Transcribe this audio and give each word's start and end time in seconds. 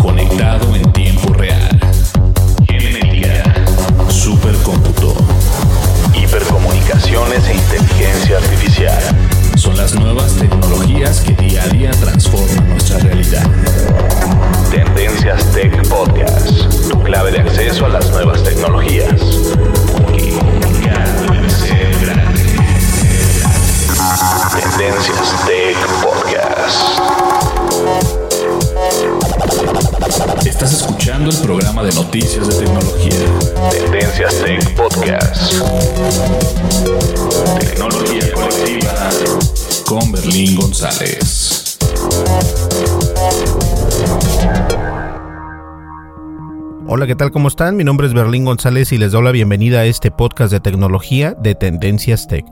conectado 0.00 0.74
en 0.74 0.92
tiempo 0.92 1.09
¿qué 47.10 47.16
tal? 47.16 47.32
¿Cómo 47.32 47.48
están? 47.48 47.74
Mi 47.74 47.82
nombre 47.82 48.06
es 48.06 48.14
Berlín 48.14 48.44
González 48.44 48.92
y 48.92 48.96
les 48.96 49.10
doy 49.10 49.24
la 49.24 49.32
bienvenida 49.32 49.80
a 49.80 49.84
este 49.84 50.12
podcast 50.12 50.52
de 50.52 50.60
tecnología 50.60 51.34
de 51.34 51.56
Tendencias 51.56 52.28
Tech. 52.28 52.44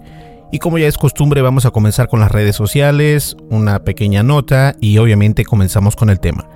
Y 0.50 0.58
como 0.58 0.78
ya 0.78 0.88
es 0.88 0.98
costumbre, 0.98 1.42
vamos 1.42 1.64
a 1.64 1.70
comenzar 1.70 2.08
con 2.08 2.18
las 2.18 2.32
redes 2.32 2.56
sociales, 2.56 3.36
una 3.50 3.84
pequeña 3.84 4.24
nota 4.24 4.74
y 4.80 4.98
obviamente 4.98 5.44
comenzamos 5.44 5.94
con 5.94 6.10
el 6.10 6.18
tema. 6.18 6.48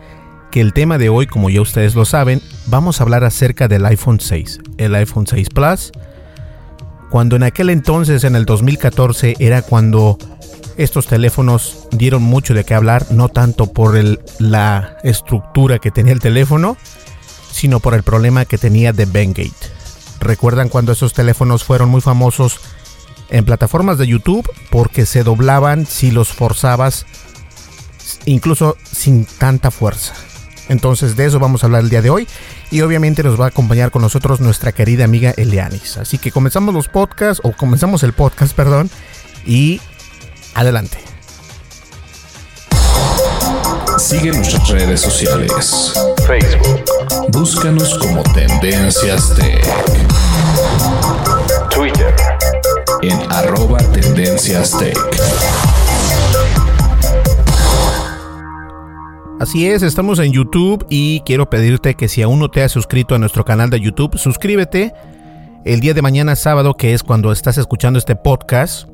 Que 0.50 0.60
el 0.60 0.72
tema 0.72 0.98
de 0.98 1.10
hoy, 1.10 1.28
como 1.28 1.48
ya 1.48 1.60
ustedes 1.60 1.94
lo 1.94 2.04
saben, 2.04 2.42
vamos 2.66 2.98
a 2.98 3.04
hablar 3.04 3.22
acerca 3.22 3.68
del 3.68 3.86
iPhone 3.86 4.18
6, 4.18 4.58
el 4.78 4.96
iPhone 4.96 5.28
6 5.28 5.50
Plus. 5.50 5.92
Cuando 7.08 7.36
en 7.36 7.44
aquel 7.44 7.70
entonces, 7.70 8.24
en 8.24 8.34
el 8.34 8.46
2014, 8.46 9.36
era 9.38 9.62
cuando 9.62 10.18
estos 10.76 11.06
teléfonos 11.06 11.86
dieron 11.92 12.24
mucho 12.24 12.52
de 12.52 12.64
qué 12.64 12.74
hablar, 12.74 13.06
no 13.12 13.28
tanto 13.28 13.72
por 13.72 13.94
la 14.40 14.96
estructura 15.04 15.78
que 15.78 15.92
tenía 15.92 16.12
el 16.12 16.20
teléfono, 16.20 16.76
sino 17.52 17.80
por 17.80 17.94
el 17.94 18.02
problema 18.02 18.44
que 18.44 18.58
tenía 18.58 18.92
de 18.92 19.04
Bengate. 19.04 19.52
¿Recuerdan 20.20 20.68
cuando 20.68 20.92
esos 20.92 21.12
teléfonos 21.12 21.64
fueron 21.64 21.88
muy 21.88 22.00
famosos 22.00 22.60
en 23.28 23.44
plataformas 23.44 23.98
de 23.98 24.06
YouTube? 24.06 24.48
Porque 24.70 25.06
se 25.06 25.22
doblaban 25.22 25.86
si 25.86 26.10
los 26.10 26.28
forzabas, 26.28 27.06
incluso 28.24 28.76
sin 28.90 29.26
tanta 29.26 29.70
fuerza. 29.70 30.14
Entonces 30.68 31.16
de 31.16 31.26
eso 31.26 31.38
vamos 31.38 31.62
a 31.62 31.66
hablar 31.66 31.82
el 31.82 31.90
día 31.90 32.02
de 32.02 32.10
hoy 32.10 32.28
y 32.70 32.80
obviamente 32.80 33.22
nos 33.22 33.40
va 33.40 33.46
a 33.46 33.48
acompañar 33.48 33.90
con 33.90 34.02
nosotros 34.02 34.40
nuestra 34.40 34.72
querida 34.72 35.04
amiga 35.04 35.34
Elianis. 35.36 35.96
Así 35.98 36.18
que 36.18 36.30
comenzamos 36.30 36.72
los 36.72 36.88
podcasts 36.88 37.40
o 37.44 37.52
comenzamos 37.52 38.02
el 38.02 38.12
podcast, 38.12 38.54
perdón, 38.54 38.90
y 39.44 39.80
adelante. 40.54 41.11
Sigue 44.02 44.32
nuestras 44.32 44.68
redes 44.68 45.00
sociales. 45.00 45.94
Facebook. 46.26 46.82
Búscanos 47.28 47.96
como 47.98 48.24
Tendencias 48.34 49.32
Tech. 49.36 49.64
Twitter. 51.70 52.12
En 53.02 53.16
arroba 53.30 53.78
Tendencias 53.92 54.76
Tech. 54.76 54.98
Así 59.38 59.68
es, 59.68 59.84
estamos 59.84 60.18
en 60.18 60.32
YouTube 60.32 60.84
y 60.90 61.20
quiero 61.20 61.48
pedirte 61.48 61.94
que 61.94 62.08
si 62.08 62.22
aún 62.22 62.40
no 62.40 62.50
te 62.50 62.64
has 62.64 62.72
suscrito 62.72 63.14
a 63.14 63.18
nuestro 63.18 63.44
canal 63.44 63.70
de 63.70 63.80
YouTube, 63.80 64.18
suscríbete. 64.18 64.92
El 65.64 65.78
día 65.78 65.94
de 65.94 66.02
mañana 66.02 66.34
sábado, 66.34 66.74
que 66.74 66.92
es 66.92 67.04
cuando 67.04 67.30
estás 67.30 67.56
escuchando 67.56 68.00
este 68.00 68.16
podcast, 68.16 68.88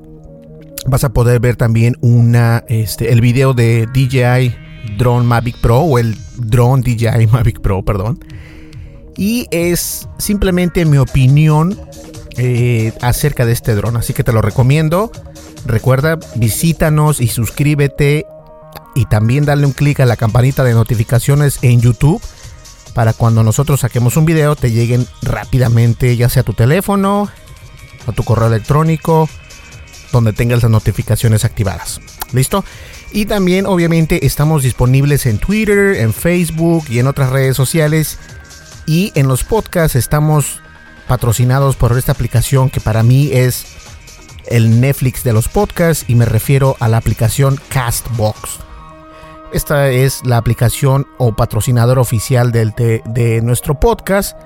vas 0.86 1.02
a 1.02 1.08
poder 1.14 1.40
ver 1.40 1.56
también 1.56 1.96
una, 2.02 2.62
este, 2.68 3.10
el 3.10 3.22
video 3.22 3.54
de 3.54 3.86
DJI 3.86 4.67
Drone 4.96 5.26
Mavic 5.26 5.58
Pro 5.60 5.80
o 5.80 5.98
el 5.98 6.16
Drone 6.36 6.82
DJI 6.82 7.26
Mavic 7.26 7.60
Pro, 7.60 7.84
perdón. 7.84 8.24
Y 9.16 9.46
es 9.50 10.08
simplemente 10.18 10.84
mi 10.84 10.98
opinión 10.98 11.78
eh, 12.36 12.92
acerca 13.00 13.44
de 13.44 13.52
este 13.52 13.74
dron, 13.74 13.96
así 13.96 14.12
que 14.12 14.22
te 14.22 14.32
lo 14.32 14.42
recomiendo. 14.42 15.10
Recuerda, 15.66 16.18
visítanos 16.36 17.20
y 17.20 17.26
suscríbete 17.26 18.26
y 18.94 19.06
también 19.06 19.44
darle 19.44 19.66
un 19.66 19.72
clic 19.72 20.00
a 20.00 20.06
la 20.06 20.16
campanita 20.16 20.62
de 20.64 20.74
notificaciones 20.74 21.58
en 21.62 21.80
YouTube 21.80 22.22
para 22.94 23.12
cuando 23.12 23.42
nosotros 23.42 23.80
saquemos 23.80 24.16
un 24.16 24.24
video 24.24 24.56
te 24.56 24.70
lleguen 24.70 25.06
rápidamente 25.22 26.16
ya 26.16 26.28
sea 26.28 26.42
a 26.42 26.44
tu 26.44 26.52
teléfono 26.52 27.28
o 28.06 28.12
tu 28.12 28.24
correo 28.24 28.48
electrónico 28.48 29.28
donde 30.12 30.32
tengas 30.32 30.62
las 30.62 30.70
notificaciones 30.70 31.44
activadas. 31.44 32.00
¿Listo? 32.32 32.64
Y 33.10 33.26
también 33.26 33.66
obviamente 33.66 34.26
estamos 34.26 34.62
disponibles 34.62 35.26
en 35.26 35.38
Twitter, 35.38 35.96
en 35.96 36.12
Facebook 36.12 36.84
y 36.90 36.98
en 36.98 37.06
otras 37.06 37.30
redes 37.30 37.56
sociales 37.56 38.18
y 38.86 39.12
en 39.14 39.28
los 39.28 39.44
podcasts 39.44 39.96
estamos 39.96 40.60
patrocinados 41.06 41.76
por 41.76 41.96
esta 41.96 42.12
aplicación 42.12 42.70
que 42.70 42.80
para 42.80 43.02
mí 43.02 43.30
es 43.32 43.64
el 44.46 44.80
Netflix 44.80 45.24
de 45.24 45.32
los 45.32 45.48
podcasts 45.48 46.04
y 46.08 46.14
me 46.14 46.24
refiero 46.24 46.76
a 46.80 46.88
la 46.88 46.98
aplicación 46.98 47.58
Castbox. 47.68 48.60
Esta 49.52 49.88
es 49.88 50.24
la 50.24 50.36
aplicación 50.36 51.06
o 51.16 51.34
patrocinador 51.34 51.98
oficial 51.98 52.52
de, 52.52 53.02
de 53.06 53.40
nuestro 53.40 53.80
podcast. 53.80 54.36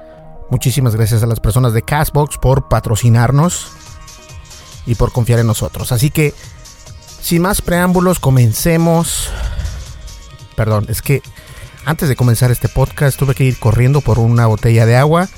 Muchísimas 0.50 0.94
gracias 0.94 1.22
a 1.22 1.26
las 1.26 1.40
personas 1.40 1.72
de 1.72 1.82
Castbox 1.82 2.38
por 2.38 2.68
patrocinarnos 2.68 3.72
y 4.86 4.94
por 4.94 5.12
confiar 5.12 5.40
en 5.40 5.46
nosotros. 5.46 5.90
Así 5.90 6.10
que, 6.10 6.34
sin 7.22 7.42
más 7.42 7.62
preámbulos, 7.62 8.18
comencemos. 8.18 9.30
Perdón, 10.56 10.86
es 10.88 11.00
que 11.00 11.22
antes 11.84 12.08
de 12.08 12.16
comenzar 12.16 12.50
este 12.50 12.68
podcast 12.68 13.18
tuve 13.18 13.34
que 13.34 13.44
ir 13.44 13.58
corriendo 13.58 14.00
por 14.00 14.18
una 14.18 14.46
botella 14.46 14.84
de 14.84 14.96
agua 14.96 15.28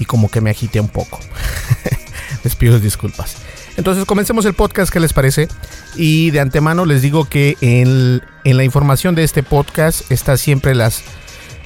y 0.00 0.04
como 0.04 0.30
que 0.30 0.40
me 0.40 0.50
agité 0.50 0.80
un 0.80 0.88
poco. 0.88 1.20
les 2.44 2.56
pido 2.56 2.80
disculpas. 2.80 3.36
Entonces 3.76 4.04
comencemos 4.06 4.44
el 4.44 4.54
podcast, 4.54 4.92
¿qué 4.92 4.98
les 4.98 5.12
parece? 5.12 5.48
Y 5.94 6.30
de 6.30 6.40
antemano 6.40 6.84
les 6.84 7.00
digo 7.00 7.26
que 7.26 7.56
en, 7.60 8.22
en 8.44 8.56
la 8.56 8.64
información 8.64 9.14
de 9.14 9.22
este 9.22 9.44
podcast 9.44 10.10
está 10.10 10.36
siempre 10.36 10.74
las, 10.74 11.02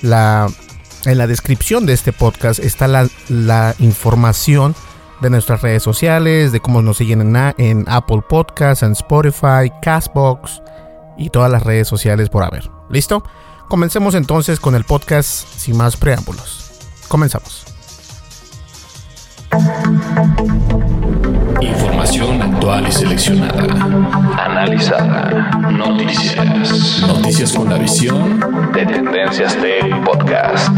la, 0.02 0.48
en 1.06 1.18
la 1.18 1.26
descripción 1.26 1.86
de 1.86 1.94
este 1.94 2.12
podcast 2.12 2.60
está 2.60 2.86
la, 2.86 3.08
la 3.28 3.74
información 3.78 4.74
de 5.22 5.30
nuestras 5.30 5.62
redes 5.62 5.82
sociales, 5.82 6.52
de 6.52 6.60
cómo 6.60 6.82
nos 6.82 6.98
siguen 6.98 7.20
en, 7.22 7.54
en 7.56 7.84
Apple 7.88 8.22
Podcasts, 8.28 8.82
en 8.82 8.92
Spotify, 8.92 9.72
Castbox 9.80 10.60
y 11.16 11.30
todas 11.30 11.50
las 11.50 11.62
redes 11.62 11.88
sociales 11.88 12.28
por 12.28 12.42
haber. 12.42 12.68
¿Listo? 12.90 13.24
Comencemos 13.68 14.14
entonces 14.14 14.60
con 14.60 14.74
el 14.74 14.84
podcast 14.84 15.46
sin 15.56 15.78
más 15.78 15.96
preámbulos. 15.96 16.72
Comenzamos. 17.08 17.64
Información 21.60 22.42
actual 22.42 22.88
y 22.88 22.92
seleccionada. 22.92 23.64
Analizada. 24.38 25.50
Noticias. 25.70 27.02
Noticias 27.06 27.52
con 27.52 27.68
la 27.68 27.78
visión 27.78 28.40
de 28.72 28.86
Tendencias 28.86 29.56
Tech 29.56 30.04
Podcast. 30.04 30.70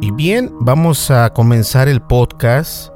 Y 0.00 0.10
bien, 0.10 0.52
vamos 0.60 1.10
a 1.10 1.30
comenzar 1.30 1.88
el 1.88 2.02
podcast 2.02 2.90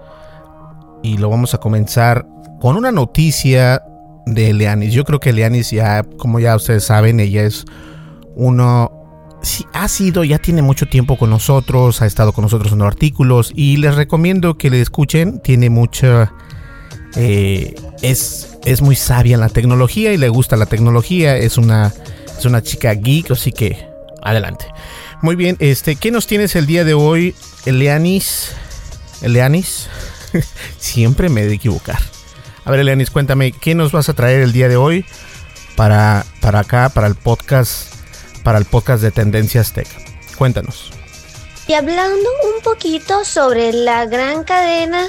y 1.03 1.17
lo 1.17 1.31
vamos 1.31 1.55
a 1.55 1.59
comenzar 1.59 2.27
con 2.61 2.77
una 2.77 2.93
noticia 2.93 3.83
de 4.27 4.53
Leanis. 4.53 4.93
Yo 4.93 5.05
creo 5.05 5.19
que 5.19 5.33
Leanis 5.33 5.71
ya, 5.71 6.03
como 6.19 6.41
ya 6.41 6.55
ustedes 6.57 6.85
saben, 6.85 7.21
ella 7.21 7.43
es 7.45 7.65
uno 8.37 8.93
ha 9.73 9.89
sido, 9.89 10.25
ya 10.25 10.39
tiene 10.39 10.61
mucho 10.61 10.87
tiempo 10.87 11.17
con 11.17 11.31
nosotros, 11.31 12.03
ha 12.03 12.07
estado 12.07 12.33
con 12.33 12.43
nosotros 12.43 12.73
en 12.73 12.81
los 12.81 12.89
artículos 12.89 13.53
y 13.55 13.79
les 13.79 13.95
recomiendo 13.95 14.59
que 14.59 14.71
le 14.71 14.81
escuchen, 14.81 15.41
tiene 15.41 15.71
mucha... 15.71 16.33
Eh, 17.17 17.75
es, 18.03 18.59
es 18.65 18.83
muy 18.83 18.95
sabia 18.95 19.35
en 19.35 19.41
la 19.41 19.49
tecnología 19.49 20.13
y 20.13 20.17
le 20.17 20.29
gusta 20.29 20.57
la 20.57 20.67
tecnología, 20.67 21.37
es 21.37 21.59
una, 21.59 21.93
es 22.39 22.45
una 22.45 22.63
chica 22.63 22.93
geek, 22.93 23.31
así 23.31 23.51
que 23.53 23.89
adelante. 24.23 24.67
Muy 25.23 25.37
bien, 25.37 25.57
este, 25.59 25.97
¿qué 25.97 26.11
nos 26.11 26.27
tienes 26.27 26.57
el 26.57 26.67
día 26.67 26.85
de 26.85 26.95
hoy, 26.95 27.35
Eleanis? 27.67 28.53
Eleanis, 29.23 29.89
siempre 30.79 31.29
me 31.29 31.43
he 31.43 31.47
de 31.47 31.55
equivocar. 31.55 32.01
A 32.65 32.71
ver, 32.71 32.81
Eleanis, 32.81 33.11
cuéntame, 33.11 33.53
¿qué 33.53 33.75
nos 33.75 33.93
vas 33.93 34.09
a 34.09 34.15
traer 34.15 34.41
el 34.41 34.53
día 34.53 34.69
de 34.69 34.77
hoy 34.77 35.05
para, 35.77 36.25
para 36.41 36.61
acá, 36.61 36.89
para 36.89 37.07
el 37.07 37.15
podcast 37.15 37.91
para 38.43 38.59
el 38.59 38.65
podcast 38.65 39.03
de 39.03 39.11
Tendencias 39.11 39.73
Tech. 39.73 39.89
Cuéntanos. 40.37 40.91
Y 41.67 41.75
hablando 41.75 42.29
un 42.55 42.63
poquito 42.63 43.25
sobre 43.25 43.73
la 43.73 44.07
gran 44.07 44.45
cadena 44.45 45.09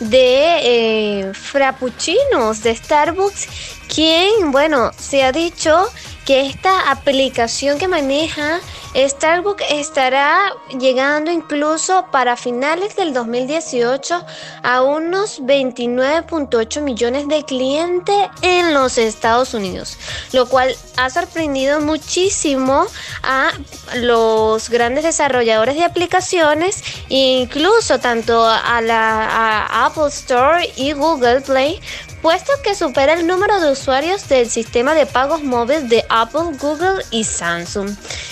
de 0.00 1.20
eh, 1.20 1.32
frappuccinos 1.32 2.62
de 2.62 2.74
Starbucks, 2.74 3.48
quien, 3.88 4.50
bueno, 4.50 4.90
se 4.98 5.22
ha 5.22 5.32
dicho 5.32 5.86
que 6.24 6.46
esta 6.46 6.90
aplicación 6.90 7.78
que 7.78 7.88
maneja 7.88 8.60
Starbucks 8.94 9.64
estará 9.70 10.52
llegando 10.78 11.30
incluso 11.30 12.06
para 12.12 12.36
finales 12.36 12.94
del 12.94 13.14
2018 13.14 14.24
a 14.62 14.82
unos 14.82 15.40
29.8 15.40 16.82
millones 16.82 17.26
de 17.26 17.42
clientes 17.44 18.28
en 18.42 18.74
los 18.74 18.98
Estados 18.98 19.54
Unidos, 19.54 19.98
lo 20.32 20.46
cual 20.46 20.76
ha 20.96 21.08
sorprendido 21.08 21.80
muchísimo 21.80 22.86
a 23.22 23.50
los 23.96 24.68
grandes 24.68 25.04
desarrolladores 25.04 25.74
de 25.76 25.84
aplicaciones 25.84 26.84
incluso 27.08 27.98
tanto 27.98 28.44
a 28.46 28.80
la 28.82 29.86
Apple 29.86 30.08
Store 30.08 30.70
y 30.76 30.92
Google 30.92 31.40
Play 31.40 31.80
puesto 32.22 32.52
que 32.62 32.76
supera 32.76 33.14
el 33.14 33.26
número 33.26 33.60
de 33.60 33.72
usuarios 33.72 34.28
del 34.28 34.48
sistema 34.48 34.94
de 34.94 35.06
pagos 35.06 35.42
móvil 35.42 35.88
de 35.88 36.06
Apple, 36.08 36.56
Google 36.58 37.04
y 37.10 37.24
Samsung. 37.24 37.90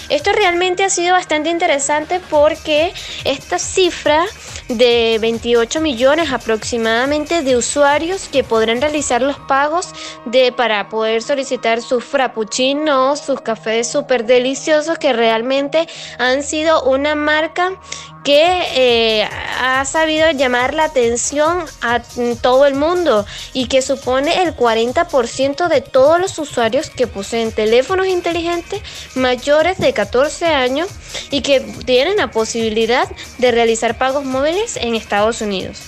Esto 0.09 0.33
realmente 0.33 0.85
ha 0.85 0.91
sido 0.91 1.15
bastante 1.15 1.51
interesante 1.51 2.21
porque 2.31 2.95
esta 3.25 3.59
cifra 3.59 4.25
de 4.71 5.19
28 5.21 5.81
millones 5.81 6.33
aproximadamente 6.33 7.43
de 7.43 7.57
usuarios 7.57 8.29
que 8.29 8.45
podrán 8.45 8.81
realizar 8.81 9.21
los 9.21 9.37
pagos 9.41 9.89
de 10.27 10.53
para 10.53 10.89
poder 10.89 11.23
solicitar 11.23 11.83
sus 11.83 12.05
frappuccinos, 12.05 13.21
sus 13.21 13.41
cafés 13.41 13.89
súper 13.89 14.25
deliciosos 14.27 14.99
que 14.99 15.13
realmente 15.13 15.89
han 16.19 16.43
sido 16.43 16.85
una 16.85 17.15
marca 17.15 17.79
que 18.25 18.63
eh, 18.75 19.29
ha 19.61 19.85
sabido 19.85 20.31
llamar 20.31 20.75
la 20.75 20.85
atención 20.85 21.65
a 21.81 22.01
todo 22.43 22.67
el 22.67 22.75
mundo 22.75 23.25
y 23.55 23.67
que 23.67 23.81
supone 23.83 24.43
el 24.43 24.55
40% 24.55 25.69
de 25.69 25.81
todos 25.81 26.21
los 26.21 26.39
usuarios 26.39 26.91
que 26.91 27.07
poseen 27.07 27.51
teléfonos 27.53 28.07
inteligentes 28.07 28.83
mayores 29.15 29.79
de 29.79 29.93
14 29.93 30.47
años 30.47 30.89
y 31.31 31.41
que 31.41 31.61
tienen 31.87 32.19
la 32.19 32.31
posibilidad 32.31 33.09
de 33.39 33.53
realizar 33.53 33.97
pagos 33.97 34.25
móviles 34.25 34.60
en 34.77 34.95
Estados 34.95 35.41
Unidos. 35.41 35.81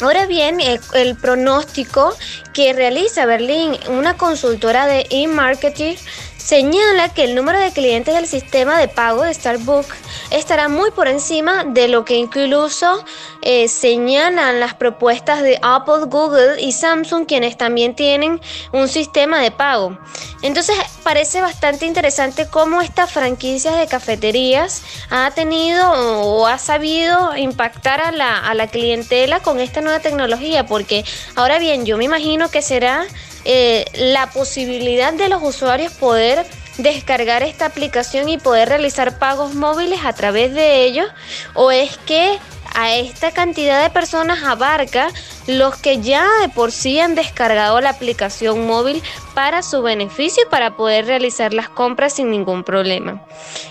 Ahora 0.00 0.26
bien, 0.26 0.58
el, 0.60 1.14
pronóstico 1.16 2.16
que 2.54 2.72
realiza 2.72 3.26
Berlín, 3.26 3.76
una 3.88 4.16
consultora 4.16 4.86
de 4.86 5.06
e-marketing, 5.10 5.96
señala 6.40 7.12
que 7.12 7.24
el 7.24 7.34
número 7.34 7.58
de 7.58 7.70
clientes 7.70 8.14
del 8.14 8.26
sistema 8.26 8.78
de 8.78 8.88
pago 8.88 9.22
de 9.22 9.34
Starbucks 9.34 9.94
estará 10.30 10.68
muy 10.68 10.90
por 10.90 11.06
encima 11.06 11.64
de 11.64 11.86
lo 11.88 12.04
que 12.04 12.14
incluso 12.14 13.04
eh, 13.42 13.68
señalan 13.68 14.58
las 14.58 14.74
propuestas 14.74 15.42
de 15.42 15.58
Apple, 15.62 16.06
Google 16.06 16.60
y 16.60 16.72
Samsung, 16.72 17.26
quienes 17.26 17.56
también 17.56 17.94
tienen 17.94 18.40
un 18.72 18.88
sistema 18.88 19.40
de 19.40 19.50
pago. 19.50 19.98
Entonces 20.42 20.76
parece 21.02 21.42
bastante 21.42 21.84
interesante 21.84 22.48
cómo 22.48 22.80
estas 22.80 23.12
franquicias 23.12 23.78
de 23.78 23.86
cafeterías 23.86 24.82
ha 25.10 25.30
tenido 25.32 25.90
o 25.92 26.46
ha 26.46 26.58
sabido 26.58 27.36
impactar 27.36 28.00
a 28.00 28.12
la, 28.12 28.38
a 28.38 28.54
la 28.54 28.66
clientela 28.68 29.40
con 29.40 29.60
esta 29.60 29.82
nueva 29.82 30.00
tecnología, 30.00 30.66
porque 30.66 31.04
ahora 31.36 31.58
bien, 31.58 31.84
yo 31.84 31.98
me 31.98 32.04
imagino 32.04 32.50
que 32.50 32.62
será 32.62 33.06
eh, 33.44 33.84
la 33.94 34.30
posibilidad 34.30 35.12
de 35.12 35.28
los 35.28 35.42
usuarios 35.42 35.92
poder 35.92 36.46
descargar 36.78 37.42
esta 37.42 37.66
aplicación 37.66 38.28
y 38.28 38.38
poder 38.38 38.68
realizar 38.68 39.18
pagos 39.18 39.54
móviles 39.54 40.00
a 40.04 40.12
través 40.12 40.54
de 40.54 40.84
ellos 40.84 41.06
o 41.54 41.70
es 41.70 41.96
que 41.98 42.38
a 42.74 42.94
esta 42.94 43.32
cantidad 43.32 43.82
de 43.82 43.90
personas 43.90 44.42
abarca 44.44 45.08
los 45.58 45.76
que 45.76 46.00
ya 46.00 46.26
de 46.40 46.48
por 46.48 46.72
sí 46.72 47.00
han 47.00 47.14
descargado 47.14 47.80
la 47.80 47.90
aplicación 47.90 48.66
móvil 48.66 49.02
para 49.34 49.62
su 49.62 49.82
beneficio 49.82 50.44
y 50.46 50.50
para 50.50 50.76
poder 50.76 51.06
realizar 51.06 51.54
las 51.54 51.68
compras 51.68 52.14
sin 52.14 52.30
ningún 52.30 52.64
problema. 52.64 53.22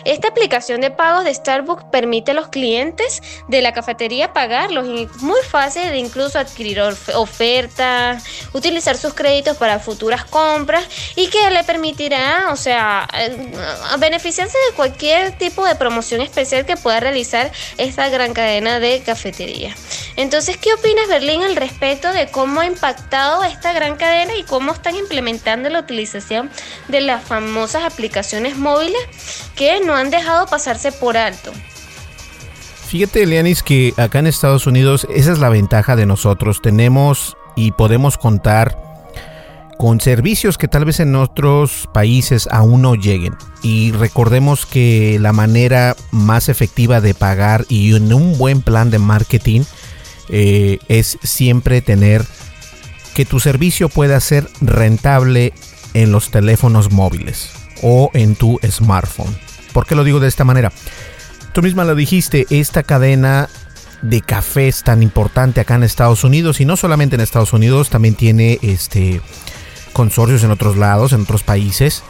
Esta 0.03 0.29
aplicación 0.29 0.81
de 0.81 0.91
pagos 0.91 1.23
de 1.23 1.33
Starbucks 1.33 1.85
permite 1.91 2.31
a 2.31 2.33
los 2.33 2.47
clientes 2.49 3.21
de 3.47 3.61
la 3.61 3.73
cafetería 3.73 4.33
pagarlos 4.33 4.87
y 4.87 5.03
es 5.03 5.21
muy 5.21 5.39
fácil 5.49 5.83
de 5.89 5.97
incluso 5.97 6.39
adquirir 6.39 6.81
ofertas, 7.15 8.23
utilizar 8.53 8.97
sus 8.97 9.13
créditos 9.13 9.57
para 9.57 9.79
futuras 9.79 10.25
compras 10.25 10.85
y 11.15 11.27
que 11.27 11.49
le 11.49 11.63
permitirá, 11.63 12.49
o 12.51 12.55
sea, 12.55 13.07
eh, 13.13 13.51
beneficiarse 13.99 14.57
de 14.69 14.75
cualquier 14.75 15.37
tipo 15.37 15.65
de 15.65 15.75
promoción 15.75 16.21
especial 16.21 16.65
que 16.65 16.77
pueda 16.77 16.99
realizar 16.99 17.51
esta 17.77 18.09
gran 18.09 18.33
cadena 18.33 18.79
de 18.79 19.01
cafetería. 19.01 19.75
Entonces, 20.15 20.57
¿qué 20.57 20.73
opinas 20.73 21.07
Berlín 21.07 21.43
al 21.43 21.55
respecto 21.55 21.68
de 21.79 22.29
cómo 22.31 22.61
ha 22.61 22.65
impactado 22.65 23.43
esta 23.43 23.73
gran 23.73 23.95
cadena 23.95 24.35
y 24.35 24.43
cómo 24.43 24.71
están 24.71 24.95
implementando 24.95 25.69
la 25.69 25.79
utilización 25.79 26.49
de 26.87 27.01
las 27.01 27.23
famosas 27.23 27.83
aplicaciones 27.83 28.57
móviles 28.57 28.99
que 29.55 29.79
no 29.81 29.95
han 29.95 30.09
dejado 30.09 30.45
pasarse 30.47 30.91
por 30.91 31.17
alto? 31.17 31.51
Fíjate, 32.87 33.23
Elianis, 33.23 33.63
que 33.63 33.93
acá 33.97 34.19
en 34.19 34.27
Estados 34.27 34.65
Unidos 34.65 35.07
esa 35.13 35.31
es 35.31 35.39
la 35.39 35.49
ventaja 35.49 35.95
de 35.95 36.05
nosotros. 36.05 36.61
Tenemos 36.61 37.37
y 37.55 37.71
podemos 37.71 38.17
contar 38.17 38.75
con 39.77 40.01
servicios 40.01 40.57
que 40.57 40.67
tal 40.67 40.83
vez 40.83 40.99
en 40.99 41.15
otros 41.15 41.87
países 41.93 42.49
aún 42.51 42.81
no 42.81 42.95
lleguen. 42.95 43.35
Y 43.61 43.91
recordemos 43.93 44.65
que 44.65 45.17
la 45.21 45.31
manera 45.31 45.95
más 46.11 46.49
efectiva 46.49 46.99
de 46.99 47.13
pagar 47.13 47.65
y 47.69 47.95
en 47.95 48.11
un 48.13 48.37
buen 48.37 48.61
plan 48.61 48.89
de 48.89 48.99
marketing 48.99 49.61
eh, 50.29 50.79
es 50.87 51.17
siempre 51.23 51.81
tener 51.81 52.23
que 53.13 53.25
tu 53.25 53.39
servicio 53.39 53.89
pueda 53.89 54.19
ser 54.19 54.47
rentable 54.61 55.53
en 55.93 56.11
los 56.11 56.31
teléfonos 56.31 56.91
móviles 56.91 57.49
o 57.81 58.11
en 58.13 58.35
tu 58.35 58.59
smartphone. 58.69 59.35
¿Por 59.73 59.85
qué 59.85 59.95
lo 59.95 60.03
digo 60.03 60.19
de 60.19 60.27
esta 60.27 60.43
manera? 60.43 60.71
Tú 61.53 61.61
misma 61.61 61.83
lo 61.83 61.95
dijiste, 61.95 62.45
esta 62.49 62.83
cadena 62.83 63.49
de 64.01 64.21
cafés 64.21 64.83
tan 64.83 65.03
importante 65.03 65.59
acá 65.59 65.75
en 65.75 65.83
Estados 65.83 66.23
Unidos 66.23 66.61
y 66.61 66.65
no 66.65 66.77
solamente 66.77 67.15
en 67.15 67.21
Estados 67.21 67.53
Unidos, 67.53 67.89
también 67.89 68.15
tiene 68.15 68.59
este 68.61 69.21
consorcios 69.91 70.43
en 70.43 70.51
otros 70.51 70.77
lados, 70.77 71.11
en 71.11 71.21
otros 71.21 71.43
países. 71.43 72.03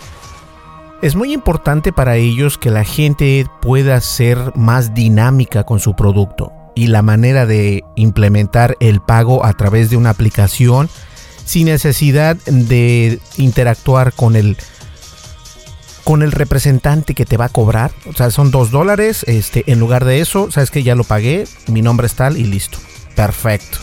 Es 1.01 1.15
muy 1.15 1.33
importante 1.33 1.93
para 1.93 2.17
ellos 2.17 2.57
que 2.57 2.69
la 2.69 2.83
gente 2.83 3.47
pueda 3.61 3.99
ser 4.01 4.51
más 4.55 4.93
dinámica 4.93 5.63
con 5.63 5.79
su 5.79 5.95
producto 5.95 6.58
y 6.79 6.87
la 6.87 7.01
manera 7.01 7.45
de 7.45 7.83
implementar 7.97 8.77
el 8.79 9.01
pago 9.01 9.45
a 9.45 9.51
través 9.51 9.89
de 9.89 9.97
una 9.97 10.11
aplicación 10.11 10.89
sin 11.43 11.65
necesidad 11.65 12.37
de 12.45 13.19
interactuar 13.35 14.13
con 14.13 14.37
el 14.37 14.55
con 16.05 16.23
el 16.23 16.31
representante 16.31 17.15
que 17.15 17.25
te 17.25 17.35
va 17.35 17.45
a 17.45 17.49
cobrar. 17.49 17.91
O 18.07 18.13
sea, 18.13 18.31
son 18.31 18.49
dos 18.49 18.71
dólares. 18.71 19.25
Este, 19.27 19.69
en 19.69 19.79
lugar 19.79 20.05
de 20.05 20.21
eso, 20.21 20.49
sabes 20.51 20.71
que 20.71 20.81
ya 20.81 20.95
lo 20.95 21.03
pagué, 21.03 21.45
mi 21.67 21.81
nombre 21.81 22.07
es 22.07 22.13
tal 22.13 22.37
y 22.37 22.45
listo. 22.45 22.77
Perfecto. 23.13 23.77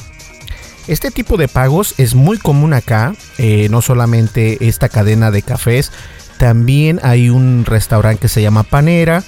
Este 0.89 1.11
tipo 1.11 1.37
de 1.37 1.49
pagos 1.49 1.95
es 1.99 2.15
muy 2.15 2.39
común 2.39 2.73
acá, 2.73 3.15
eh, 3.37 3.69
no 3.71 3.83
solamente 3.83 4.67
esta 4.67 4.89
cadena 4.89 5.31
de 5.31 5.43
cafés, 5.43 5.93
también 6.39 6.99
hay 7.03 7.29
un 7.29 7.67
restaurante 7.67 8.23
que 8.23 8.29
se 8.29 8.41
llama 8.41 8.63
Panera, 8.63 9.23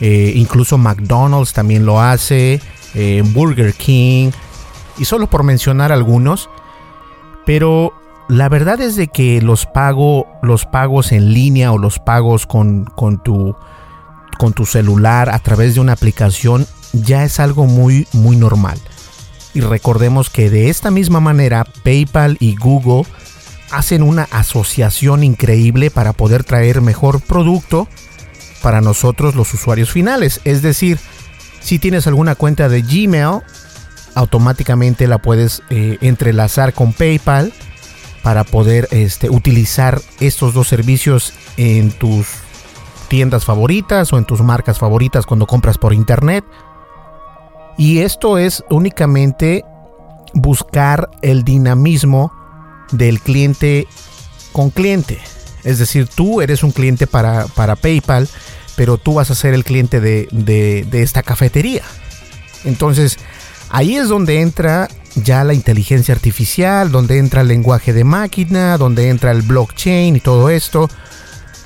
eh, 0.00 0.32
incluso 0.36 0.76
McDonald's 0.76 1.54
también 1.54 1.86
lo 1.86 2.00
hace, 2.00 2.60
eh, 2.96 3.22
Burger 3.24 3.74
King, 3.74 4.30
y 4.98 5.04
solo 5.04 5.28
por 5.28 5.44
mencionar 5.44 5.92
algunos, 5.92 6.48
pero 7.44 7.92
la 8.28 8.48
verdad 8.48 8.80
es 8.80 8.96
de 8.96 9.08
que 9.08 9.40
los, 9.40 9.68
los 10.42 10.64
pagos 10.64 11.12
en 11.12 11.32
línea 11.32 11.72
o 11.72 11.78
los 11.78 11.98
pagos 11.98 12.46
con, 12.46 12.84
con, 12.84 13.22
tu, 13.22 13.54
con 14.38 14.52
tu 14.52 14.66
celular 14.66 15.30
a 15.30 15.38
través 15.38 15.74
de 15.74 15.80
una 15.80 15.92
aplicación 15.92 16.66
ya 16.92 17.24
es 17.24 17.38
algo 17.38 17.66
muy, 17.66 18.08
muy 18.12 18.36
normal. 18.36 18.78
Y 19.54 19.60
recordemos 19.60 20.28
que 20.28 20.50
de 20.50 20.70
esta 20.70 20.90
misma 20.90 21.20
manera 21.20 21.66
PayPal 21.84 22.36
y 22.40 22.56
Google 22.56 23.04
hacen 23.70 24.02
una 24.02 24.24
asociación 24.30 25.22
increíble 25.22 25.90
para 25.90 26.12
poder 26.12 26.44
traer 26.44 26.80
mejor 26.80 27.20
producto 27.20 27.88
para 28.62 28.80
nosotros 28.80 29.34
los 29.34 29.52
usuarios 29.54 29.90
finales. 29.90 30.40
Es 30.44 30.62
decir, 30.62 30.98
si 31.66 31.80
tienes 31.80 32.06
alguna 32.06 32.36
cuenta 32.36 32.68
de 32.68 32.80
Gmail, 32.82 33.40
automáticamente 34.14 35.08
la 35.08 35.18
puedes 35.18 35.64
eh, 35.68 35.98
entrelazar 36.00 36.72
con 36.72 36.92
PayPal 36.92 37.52
para 38.22 38.44
poder 38.44 38.86
este, 38.92 39.30
utilizar 39.30 40.00
estos 40.20 40.54
dos 40.54 40.68
servicios 40.68 41.32
en 41.56 41.90
tus 41.90 42.28
tiendas 43.08 43.44
favoritas 43.44 44.12
o 44.12 44.18
en 44.18 44.26
tus 44.26 44.42
marcas 44.42 44.78
favoritas 44.78 45.26
cuando 45.26 45.48
compras 45.48 45.76
por 45.76 45.92
internet. 45.92 46.44
Y 47.76 47.98
esto 47.98 48.38
es 48.38 48.62
únicamente 48.70 49.64
buscar 50.34 51.10
el 51.20 51.42
dinamismo 51.42 52.32
del 52.92 53.20
cliente 53.20 53.88
con 54.52 54.70
cliente. 54.70 55.18
Es 55.64 55.80
decir, 55.80 56.06
tú 56.06 56.40
eres 56.40 56.62
un 56.62 56.70
cliente 56.70 57.08
para, 57.08 57.46
para 57.48 57.74
PayPal, 57.74 58.28
pero 58.76 58.98
tú 58.98 59.14
vas 59.14 59.30
a 59.30 59.34
ser 59.34 59.54
el 59.54 59.64
cliente 59.64 60.00
de, 60.00 60.28
de 60.30 61.02
esta 61.02 61.22
cafetería. 61.22 61.82
Entonces, 62.64 63.18
ahí 63.70 63.96
es 63.96 64.08
donde 64.08 64.40
entra 64.40 64.88
ya 65.16 65.44
la 65.44 65.54
inteligencia 65.54 66.14
artificial, 66.14 66.92
donde 66.92 67.18
entra 67.18 67.40
el 67.40 67.48
lenguaje 67.48 67.92
de 67.92 68.04
máquina, 68.04 68.76
donde 68.76 69.08
entra 69.08 69.30
el 69.32 69.42
blockchain 69.42 70.16
y 70.16 70.20
todo 70.20 70.50
esto, 70.50 70.88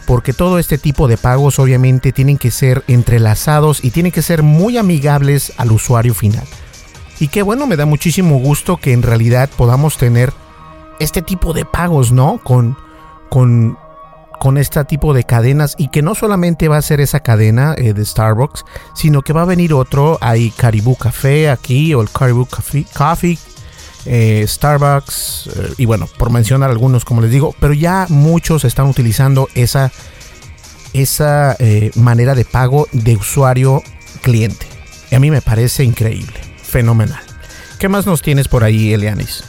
porque 0.07 0.33
todo 0.33 0.59
este 0.59 0.79
tipo 0.79 1.09
de 1.09 1.17
pagos 1.17 1.59
obviamente 1.59 2.13
tienen 2.13 2.39
que 2.39 2.51
ser 2.51 2.85
entrelazados 2.87 3.85
y 3.85 3.91
tienen 3.91 4.13
que 4.13 4.23
ser 4.23 4.43
muy 4.43 4.79
amigables 4.79 5.53
al 5.57 5.73
usuario 5.73 6.15
final. 6.15 6.45
Y 7.19 7.29
qué 7.29 7.43
bueno, 7.43 7.67
me 7.67 7.77
da 7.77 7.87
muchísimo 7.87 8.39
gusto 8.39 8.79
que 8.79 8.93
en 8.93 9.03
realidad 9.03 9.51
podamos 9.57 9.99
tener 9.99 10.33
este 11.01 11.23
tipo 11.23 11.53
de 11.53 11.65
pagos, 11.65 12.13
¿no? 12.13 12.41
Con, 12.43 12.77
con, 13.29 13.79
con 14.41 14.57
este 14.57 14.83
tipo 14.87 15.13
de 15.13 15.25
cadenas 15.25 15.75
y 15.77 15.89
que 15.89 16.01
no 16.01 16.15
solamente 16.15 16.67
va 16.67 16.79
a 16.79 16.83
ser 16.83 17.03
esa 17.03 17.21
cadena 17.21 17.75
eh, 17.77 17.93
de 17.93 18.07
Starbucks, 18.07 18.65
sino 18.95 19.21
que 19.21 19.35
va 19.35 19.43
a 19.43 19.45
venir 19.45 19.75
otro, 19.75 20.17
hay 20.23 20.51
Caribou 20.51 20.97
Café 20.97 21.51
aquí 21.51 21.93
o 21.93 22.01
el 22.01 22.11
Caribou 22.11 22.49
Coffee, 22.49 23.39
eh, 24.07 24.43
Starbucks 24.49 25.51
eh, 25.55 25.75
y 25.77 25.85
bueno, 25.85 26.09
por 26.17 26.31
mencionar 26.31 26.71
algunos 26.71 27.05
como 27.05 27.21
les 27.21 27.31
digo, 27.31 27.55
pero 27.61 27.75
ya 27.75 28.07
muchos 28.09 28.65
están 28.65 28.87
utilizando 28.87 29.47
esa, 29.55 29.93
esa 30.95 31.59
manera 31.97 32.35
de 32.35 32.47
pago 32.47 32.89
de 32.93 33.17
usuario 33.17 33.83
cliente. 34.23 34.67
Y 35.11 35.17
a 35.17 35.21
mí 35.21 35.31
me 35.31 35.43
parece 35.43 35.85
increíble, 35.85 36.41
fenomenal. 36.63 37.21
¿Qué 37.79 37.91
más 37.91 38.07
nos 38.07 38.23
tienes 38.23 38.49
por 38.49 38.65
ahí, 38.65 38.95
Elianis? 38.95 39.45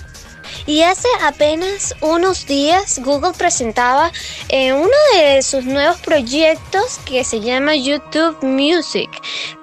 Y 0.66 0.84
hace 0.84 1.08
apenas 1.22 1.96
unos 2.02 2.46
días 2.46 3.00
Google 3.00 3.34
presentaba 3.38 4.12
eh, 4.50 4.74
uno 4.74 4.90
de 5.16 5.42
sus 5.42 5.66
nuevos 5.66 5.98
proyectos 5.98 7.00
que 7.06 7.24
se 7.24 7.40
llama 7.40 7.76
YouTube 7.76 8.38
Music, 8.44 9.10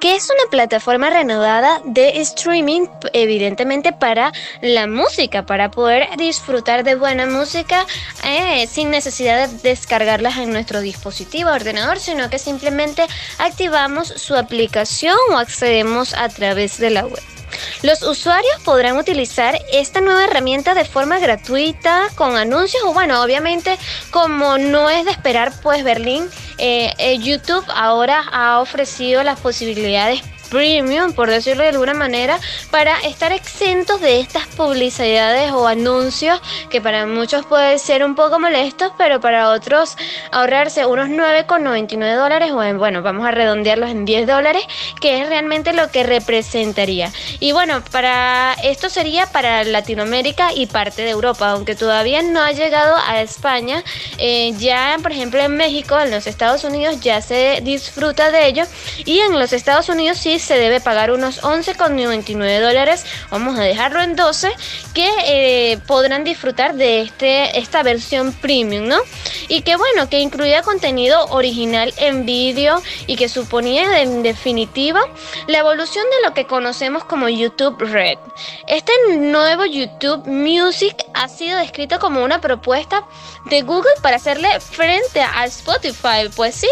que 0.00 0.16
es 0.16 0.28
una 0.28 0.50
plataforma 0.50 1.10
renovada 1.10 1.80
de 1.84 2.20
streaming, 2.20 2.86
evidentemente 3.12 3.92
para 3.92 4.32
la 4.60 4.86
música, 4.86 5.46
para 5.46 5.70
poder 5.70 6.08
disfrutar 6.16 6.84
de 6.84 6.96
buena 6.96 7.26
música 7.26 7.86
eh, 8.24 8.66
sin 8.66 8.90
necesidad 8.90 9.48
de 9.48 9.58
descargarlas 9.58 10.38
en 10.38 10.50
nuestro 10.50 10.80
dispositivo 10.80 11.50
ordenador, 11.50 11.98
sino 11.98 12.28
que 12.28 12.38
simplemente 12.38 13.06
activamos 13.38 14.08
su 14.08 14.34
aplicación 14.34 15.16
o 15.32 15.38
accedemos 15.38 16.14
a 16.14 16.28
través 16.28 16.78
de 16.78 16.90
la 16.90 17.06
web. 17.06 17.37
Los 17.82 18.02
usuarios 18.02 18.60
podrán 18.64 18.96
utilizar 18.96 19.58
esta 19.72 20.00
nueva 20.00 20.24
herramienta 20.24 20.74
de 20.74 20.84
forma 20.84 21.18
gratuita 21.18 22.08
con 22.14 22.36
anuncios 22.36 22.82
o 22.84 22.92
bueno, 22.92 23.22
obviamente 23.22 23.78
como 24.10 24.58
no 24.58 24.90
es 24.90 25.04
de 25.04 25.10
esperar 25.10 25.52
pues 25.62 25.84
Berlín, 25.84 26.28
eh, 26.58 26.92
eh, 26.98 27.18
YouTube 27.18 27.64
ahora 27.74 28.24
ha 28.32 28.60
ofrecido 28.60 29.22
las 29.22 29.38
posibilidades 29.40 30.22
premium, 30.50 31.12
por 31.12 31.30
decirlo 31.30 31.62
de 31.62 31.70
alguna 31.70 31.94
manera, 31.94 32.38
para 32.70 32.98
estar 33.00 33.32
exentos 33.32 34.00
de 34.00 34.20
estas 34.20 34.46
publicidades 34.48 35.52
o 35.52 35.66
anuncios 35.66 36.40
que 36.70 36.80
para 36.80 37.06
muchos 37.06 37.46
pueden 37.46 37.78
ser 37.78 38.04
un 38.04 38.14
poco 38.14 38.38
molestos, 38.38 38.92
pero 38.98 39.20
para 39.20 39.50
otros 39.50 39.96
ahorrarse 40.32 40.86
unos 40.86 41.08
9,99 41.08 42.16
dólares 42.16 42.52
o 42.52 42.62
en, 42.62 42.78
bueno, 42.78 43.02
vamos 43.02 43.26
a 43.26 43.30
redondearlos 43.30 43.90
en 43.90 44.04
10 44.04 44.26
dólares, 44.26 44.62
que 45.00 45.20
es 45.20 45.28
realmente 45.28 45.72
lo 45.72 45.90
que 45.90 46.02
representaría. 46.02 47.12
Y 47.40 47.52
bueno, 47.52 47.82
para 47.90 48.54
esto 48.62 48.88
sería 48.88 49.26
para 49.26 49.64
Latinoamérica 49.64 50.52
y 50.54 50.66
parte 50.66 51.02
de 51.02 51.10
Europa, 51.10 51.50
aunque 51.50 51.74
todavía 51.74 52.22
no 52.22 52.40
ha 52.42 52.52
llegado 52.52 52.96
a 53.06 53.20
España, 53.20 53.82
eh, 54.18 54.52
ya 54.58 54.96
por 55.02 55.12
ejemplo 55.12 55.40
en 55.40 55.56
México, 55.56 55.98
en 55.98 56.10
los 56.10 56.26
Estados 56.26 56.64
Unidos 56.64 57.00
ya 57.00 57.20
se 57.20 57.60
disfruta 57.62 58.30
de 58.30 58.46
ello 58.46 58.64
y 59.04 59.20
en 59.20 59.38
los 59.38 59.52
Estados 59.52 59.88
Unidos 59.88 60.18
sí 60.18 60.37
se 60.38 60.58
debe 60.58 60.80
pagar 60.80 61.10
unos 61.10 61.42
11,99 61.42 62.60
dólares, 62.60 63.04
vamos 63.30 63.58
a 63.58 63.62
dejarlo 63.62 64.02
en 64.02 64.16
12, 64.16 64.50
que 64.94 65.10
eh, 65.26 65.78
podrán 65.86 66.24
disfrutar 66.24 66.74
de 66.74 67.02
este, 67.02 67.58
esta 67.58 67.82
versión 67.82 68.32
premium, 68.32 68.86
¿no? 68.86 68.98
Y 69.48 69.62
que 69.62 69.76
bueno, 69.76 70.08
que 70.08 70.20
incluía 70.20 70.62
contenido 70.62 71.26
original 71.26 71.92
en 71.96 72.26
vídeo 72.26 72.82
y 73.06 73.16
que 73.16 73.28
suponía 73.28 74.02
en 74.02 74.22
definitiva 74.22 75.00
la 75.46 75.58
evolución 75.58 76.04
de 76.10 76.28
lo 76.28 76.34
que 76.34 76.46
conocemos 76.46 77.04
como 77.04 77.28
YouTube 77.28 77.78
Red. 77.80 78.18
Este 78.66 78.92
nuevo 79.16 79.64
YouTube 79.64 80.26
Music 80.26 80.96
ha 81.14 81.28
sido 81.28 81.58
descrito 81.58 81.98
como 81.98 82.22
una 82.22 82.40
propuesta 82.40 83.04
de 83.46 83.62
Google 83.62 83.92
para 84.02 84.16
hacerle 84.16 84.60
frente 84.60 85.20
a 85.20 85.44
Spotify, 85.46 86.28
pues 86.34 86.54
sí. 86.54 86.68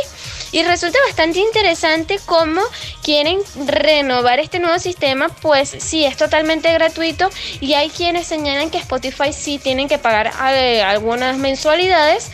Y 0.56 0.62
resulta 0.62 0.98
bastante 1.06 1.38
interesante 1.38 2.18
cómo 2.24 2.62
quieren 3.02 3.40
renovar 3.66 4.38
este 4.38 4.58
nuevo 4.58 4.78
sistema, 4.78 5.28
pues 5.28 5.68
sí, 5.68 6.06
es 6.06 6.16
totalmente 6.16 6.72
gratuito 6.72 7.28
y 7.60 7.74
hay 7.74 7.90
quienes 7.90 8.26
señalan 8.26 8.70
que 8.70 8.78
Spotify 8.78 9.34
sí 9.34 9.58
tienen 9.58 9.86
que 9.86 9.98
pagar 9.98 10.32
eh, 10.54 10.80
algunas 10.80 11.36
mensualidades 11.36 12.30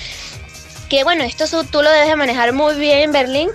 que 0.88 1.02
bueno, 1.02 1.24
esto 1.24 1.64
tú 1.64 1.82
lo 1.82 1.90
debes 1.90 2.06
de 2.06 2.14
manejar 2.14 2.52
muy 2.52 2.76
bien 2.76 2.98
en 3.00 3.12
Berlín, 3.12 3.48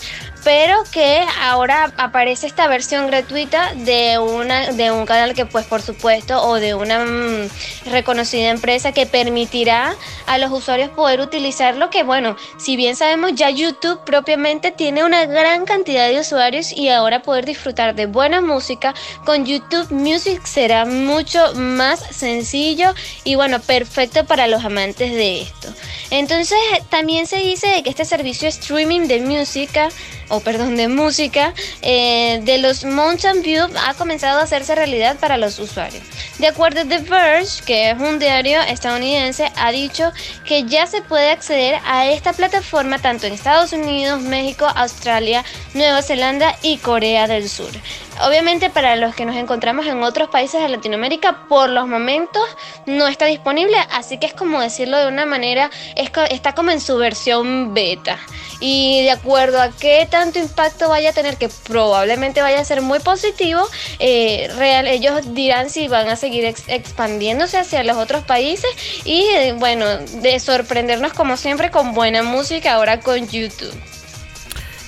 pero 0.48 0.82
que 0.94 1.25
ahora 1.42 1.94
aparece 1.98 2.48
esta 2.48 2.70
versión 2.70 3.08
gratuita 3.08 3.74
de 3.75 4.18
una 4.18 4.72
de 4.72 4.92
un 4.92 5.06
canal 5.06 5.34
que 5.34 5.46
pues 5.46 5.66
por 5.66 5.82
supuesto 5.82 6.42
o 6.42 6.56
de 6.56 6.74
una 6.74 7.04
mm, 7.04 7.50
reconocida 7.92 8.48
empresa 8.51 8.94
que 8.94 9.06
permitirá 9.06 9.94
a 10.25 10.38
los 10.38 10.50
usuarios 10.54 10.89
poder 10.92 11.20
utilizarlo 11.20 11.89
que 11.89 12.04
bueno 12.04 12.38
si 12.58 12.77
bien 12.77 12.96
sabemos 12.96 13.34
ya 13.36 13.50
YouTube 13.50 14.00
propiamente 14.06 14.72
tiene 14.72 15.04
una 15.04 15.25
gran 15.25 15.66
cantidad 15.66 16.08
de 16.08 16.22
usuarios 16.22 16.72
y 16.72 16.88
ahora 16.88 17.24
poder 17.24 17.46
disfrutar 17.46 17.94
de 17.94 18.06
buena 18.06 18.39
música 18.39 18.94
con 19.25 19.46
YouTube 19.46 19.92
Music 19.92 20.42
será 20.46 20.86
mucho 20.86 21.56
más 21.56 22.00
sencillo 22.00 22.94
y 23.25 23.36
bueno 23.36 23.60
perfecto 23.60 24.24
para 24.24 24.48
los 24.48 24.63
amantes 24.63 25.12
de 25.12 25.42
esto. 25.42 25.68
Entonces 26.10 26.58
también 26.89 27.27
se 27.27 27.36
dice 27.36 27.84
que 27.84 27.89
este 27.89 28.06
servicio 28.06 28.48
streaming 28.48 29.10
de 29.10 29.20
música 29.20 29.89
o 30.29 30.39
perdón, 30.39 30.75
de 30.75 30.88
música 30.88 31.53
eh, 31.81 32.39
de 32.43 32.57
los 32.57 32.84
Mountain 32.84 33.41
View 33.41 33.67
ha 33.86 33.93
comenzado 33.93 34.39
a 34.39 34.43
hacerse 34.43 34.75
realidad 34.75 35.17
para 35.19 35.38
los 35.38 35.60
usuarios. 35.60 36.03
De 36.39 36.48
acuerdo 36.48 36.81
a 36.81 36.86
The 36.86 37.00
Verge, 37.00 37.63
que 37.65 37.91
es 37.91 38.00
un 38.00 38.19
diario 38.19 38.60
estadounidense, 38.62 39.51
ha 39.55 39.72
dicho 39.72 40.12
que 40.46 40.65
ya 40.65 40.86
se 40.86 41.01
puede 41.01 41.31
acceder 41.31 41.79
a 41.86 42.07
esta 42.07 42.34
plataforma 42.34 43.00
tanto 43.00 43.25
en 43.25 43.34
Estados 43.34 43.74
Unidos, 43.74 44.22
México, 44.22 44.67
Australia, 44.75 45.43
Nueva 45.74 46.01
Zelanda 46.01 46.55
y 46.62 46.77
Corea 46.77 47.27
del 47.27 47.50
Sur. 47.50 47.72
Obviamente 48.21 48.69
para 48.69 48.95
los 48.95 49.13
que 49.15 49.25
nos 49.25 49.36
encontramos 49.36 49.86
en 49.86 50.01
otros 50.03 50.29
países 50.29 50.62
de 50.62 50.69
Latinoamérica, 50.69 51.47
por 51.47 51.69
los 51.69 51.88
momentos 51.88 52.43
no 52.86 53.07
está 53.07 53.25
disponible, 53.25 53.77
así 53.91 54.17
que 54.17 54.25
es 54.25 54.33
como 54.33 54.59
decirlo 54.59 54.97
de 54.97 55.07
una 55.07 55.25
manera, 55.25 55.69
está 55.95 56.53
como 56.53 56.71
en 56.71 56.81
su 56.81 56.97
versión 56.97 57.74
beta. 57.74 58.17
Y 58.59 59.03
de 59.03 59.12
acuerdo 59.12 59.62
a 59.62 59.69
qué 59.69 60.07
tanto 60.09 60.39
impacto 60.39 60.89
vaya 60.89 61.12
a 61.12 61.13
tener, 61.13 61.38
que 61.38 61.50
probablemente 61.50 62.41
vaya 62.41 62.59
a 62.59 62.65
ser 62.65 62.81
muy 62.81 63.00
positivo, 63.00 63.62
eh, 64.00 64.50
real, 64.57 64.88
ellos 64.88 65.33
dirán 65.33 65.69
si 65.69 65.88
van 65.88 66.09
a 66.09 66.15
seguir 66.15 66.45
expandiéndose 66.67 67.57
hacia 67.57 67.83
los 67.83 67.97
otros 67.97 68.24
países 68.24 68.69
y 69.05 69.21
eh, 69.36 69.53
bueno, 69.53 69.86
de 69.97 70.39
sorprendernos 70.39 71.13
como 71.13 71.38
siempre 71.38 71.69
con 71.69 71.93
buena 71.93 72.24
música 72.24 72.74
ahora 72.74 73.00
con 73.00 73.27
YouTube. 73.27 73.74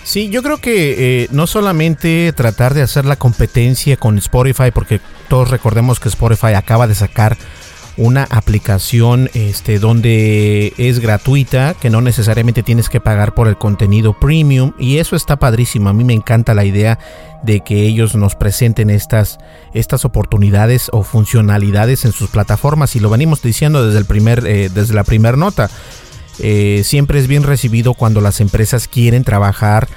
Sí, 0.09 0.29
yo 0.29 0.41
creo 0.41 0.57
que 0.57 0.95
eh, 1.23 1.27
no 1.29 1.45
solamente 1.45 2.33
tratar 2.33 2.73
de 2.73 2.81
hacer 2.81 3.05
la 3.05 3.15
competencia 3.15 3.95
con 3.95 4.17
Spotify, 4.17 4.71
porque 4.73 4.99
todos 5.27 5.51
recordemos 5.51 5.99
que 5.99 6.09
Spotify 6.09 6.55
acaba 6.55 6.87
de 6.87 6.95
sacar 6.95 7.37
una 7.95 8.23
aplicación 8.31 9.29
este, 9.35 9.77
donde 9.77 10.73
es 10.79 10.97
gratuita, 10.97 11.75
que 11.75 11.91
no 11.91 12.01
necesariamente 12.01 12.63
tienes 12.63 12.89
que 12.89 12.99
pagar 12.99 13.35
por 13.35 13.47
el 13.47 13.59
contenido 13.59 14.19
premium 14.19 14.71
y 14.79 14.97
eso 14.97 15.15
está 15.15 15.35
padrísimo. 15.35 15.89
A 15.89 15.93
mí 15.93 16.03
me 16.03 16.13
encanta 16.15 16.55
la 16.55 16.65
idea 16.65 16.97
de 17.43 17.59
que 17.59 17.83
ellos 17.83 18.15
nos 18.15 18.33
presenten 18.33 18.89
estas, 18.89 19.37
estas 19.75 20.05
oportunidades 20.05 20.89
o 20.91 21.03
funcionalidades 21.03 22.03
en 22.03 22.13
sus 22.13 22.31
plataformas 22.31 22.95
y 22.95 22.99
lo 22.99 23.11
venimos 23.11 23.43
diciendo 23.43 23.85
desde, 23.85 23.99
el 23.99 24.05
primer, 24.05 24.47
eh, 24.47 24.69
desde 24.73 24.95
la 24.95 25.03
primera 25.03 25.37
nota. 25.37 25.69
Eh, 26.41 26.81
siempre 26.85 27.19
es 27.19 27.27
bien 27.27 27.43
recibido 27.43 27.93
cuando 27.93 28.21
las 28.21 28.39
empresas 28.39 28.87
quieren 28.87 29.23
trabajar 29.23 29.87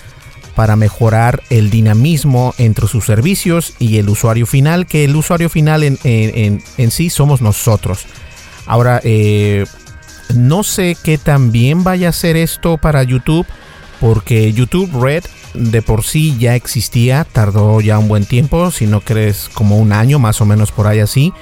para 0.54 0.76
mejorar 0.76 1.42
el 1.50 1.70
dinamismo 1.70 2.54
entre 2.58 2.86
sus 2.86 3.06
servicios 3.06 3.74
y 3.78 3.98
el 3.98 4.08
usuario 4.08 4.46
final, 4.46 4.86
que 4.86 5.04
el 5.04 5.16
usuario 5.16 5.48
final 5.48 5.82
en, 5.82 5.98
en, 6.04 6.90
sí 6.90 7.10
somos 7.10 7.40
nosotros. 7.40 8.04
Ahora, 8.66 9.00
eh, 9.02 9.64
no 10.34 10.62
sé 10.62 10.96
qué 11.02 11.16
también 11.16 11.84
vaya 11.84 12.10
a 12.10 12.12
ser 12.12 12.36
esto 12.36 12.76
para 12.76 13.02
YouTube, 13.02 13.46
porque 14.00 14.52
YouTube 14.52 14.90
Red 15.02 15.24
de 15.54 15.82
por 15.82 16.04
sí 16.04 16.36
ya 16.38 16.54
existía, 16.54 17.24
tardó 17.24 17.80
ya 17.80 17.98
un 17.98 18.08
buen 18.08 18.24
tiempo, 18.24 18.70
si 18.70 18.86
no 18.86 19.00
crees 19.00 19.48
como 19.52 19.78
un 19.78 19.92
año 19.92 20.18
más 20.18 20.40
o 20.40 20.46
menos 20.46 20.70
por 20.72 20.86
ahí 20.86 21.00
así 21.00 21.32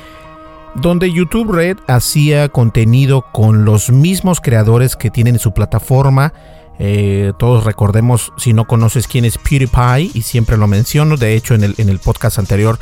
donde 0.74 1.12
YouTube 1.12 1.52
Red 1.52 1.78
hacía 1.86 2.48
contenido 2.48 3.24
con 3.32 3.64
los 3.64 3.90
mismos 3.90 4.40
creadores 4.40 4.96
que 4.96 5.10
tienen 5.10 5.38
su 5.38 5.52
plataforma. 5.52 6.32
Eh, 6.78 7.32
todos 7.38 7.64
recordemos, 7.64 8.32
si 8.36 8.52
no 8.52 8.66
conoces 8.66 9.06
quién 9.06 9.24
es 9.24 9.36
PewDiePie, 9.38 10.12
y 10.14 10.22
siempre 10.22 10.56
lo 10.56 10.66
menciono, 10.66 11.16
de 11.16 11.34
hecho 11.34 11.54
en 11.54 11.64
el, 11.64 11.74
en 11.78 11.88
el 11.88 11.98
podcast 11.98 12.38
anterior, 12.38 12.78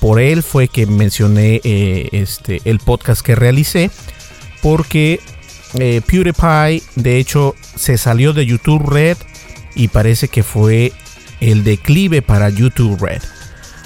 por 0.00 0.20
él 0.20 0.42
fue 0.42 0.68
que 0.68 0.86
mencioné 0.86 1.60
eh, 1.64 2.08
este, 2.12 2.60
el 2.64 2.78
podcast 2.78 3.22
que 3.22 3.34
realicé, 3.34 3.90
porque 4.62 5.20
eh, 5.74 6.00
PewDiePie 6.06 6.82
de 6.96 7.18
hecho 7.18 7.54
se 7.76 7.98
salió 7.98 8.32
de 8.32 8.46
YouTube 8.46 8.88
Red 8.88 9.16
y 9.74 9.88
parece 9.88 10.28
que 10.28 10.42
fue 10.42 10.92
el 11.40 11.62
declive 11.62 12.22
para 12.22 12.48
YouTube 12.48 13.00
Red. 13.00 13.22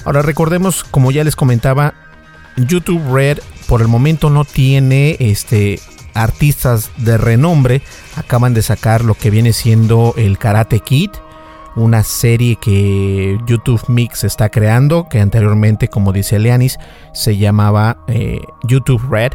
Ahora 0.05 0.23
recordemos, 0.23 0.85
como 0.85 1.11
ya 1.11 1.23
les 1.23 1.37
comentaba, 1.37 1.95
YouTube 2.57 3.03
Red 3.13 3.39
por 3.67 3.81
el 3.81 3.89
momento 3.89 4.31
no 4.31 4.45
tiene 4.45 5.17
este 5.19 5.81
artistas 6.15 6.91
de 6.99 7.19
renombre. 7.19 7.83
Acaban 8.17 8.55
de 8.55 8.63
sacar 8.63 9.05
lo 9.05 9.15
que 9.15 9.31
viene 9.31 9.53
siendo 9.53 10.15
el 10.17 10.39
Karate 10.39 10.81
Kid, 10.81 11.11
una 11.75 12.03
serie 12.03 12.57
que 12.57 13.39
YouTube 13.47 13.83
Mix 13.89 14.25
está 14.25 14.51
creando, 14.51 15.09
que 15.09 15.21
anteriormente, 15.21 15.89
como 15.89 16.13
dice 16.13 16.39
Leanis, 16.39 16.79
se 17.15 17.37
llamaba 17.37 17.99
eh, 18.09 18.41
YouTube 18.65 19.03
Red. 19.11 19.33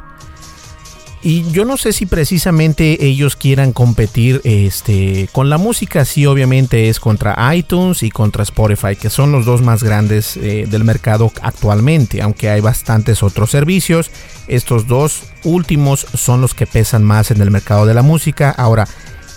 Y 1.24 1.50
yo 1.52 1.66
no 1.66 1.78
sé 1.78 1.94
si 1.94 2.06
precisamente 2.06 3.04
ellos 3.04 3.36
quieran 3.36 3.74
competir 3.74 4.40
este, 4.44 5.28
con 5.32 5.50
la 5.50 5.58
música, 5.58 6.06
sí 6.06 6.28
obviamente 6.28 6.90
es 6.90 7.00
contra 7.00 7.56
iTunes 7.56 8.04
y 8.04 8.12
contra 8.12 8.44
Spotify, 8.44 8.96
que 8.96 9.10
son 9.10 9.32
los 9.32 9.44
dos 9.46 9.64
más 9.64 9.84
grandes 9.84 10.38
eh, 10.38 10.68
del 10.70 10.84
mercado 10.84 11.32
actualmente, 11.42 12.22
aunque 12.22 12.50
hay 12.50 12.62
bastantes 12.62 13.24
otros 13.24 13.50
servicios. 13.50 14.12
Estos 14.48 14.88
dos 14.88 15.24
últimos 15.44 16.06
son 16.14 16.40
los 16.40 16.54
que 16.54 16.68
pesan 16.68 17.04
más 17.04 17.32
en 17.32 17.42
el 17.42 17.50
mercado 17.50 17.88
de 17.88 17.96
la 17.96 18.04
música. 18.04 18.52
Ahora, 18.52 18.88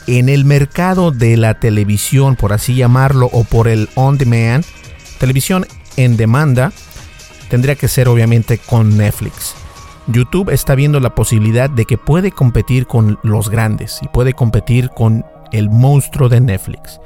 en 0.07 0.29
el 0.29 0.45
mercado 0.45 1.13
de 1.13 1.39
la 1.39 1.61
televisión, 1.61 2.37
por 2.37 2.53
así 2.53 2.75
llamarlo, 2.75 3.31
o 3.33 3.45
por 3.45 3.69
el 3.69 3.89
on 3.95 4.19
demand, 4.19 4.65
televisión 5.19 5.67
en 5.97 6.19
demanda, 6.19 6.73
tendría 7.49 7.75
que 7.75 7.89
ser 7.89 8.09
obviamente 8.09 8.59
con 8.59 8.99
Netflix. 8.99 9.55
YouTube 10.13 10.51
está 10.51 10.75
viendo 10.75 11.01
la 11.01 11.15
posibilidad 11.15 11.71
de 11.71 11.85
que 11.85 11.99
puede 11.99 12.33
competir 12.33 12.87
con 12.87 13.19
los 13.23 13.49
grandes 13.49 14.01
y 14.03 14.09
puede 14.09 14.33
competir 14.33 14.91
con 14.91 15.25
el 15.53 15.71
monstruo 15.71 16.29
de 16.29 16.41
Netflix. 16.41 17.01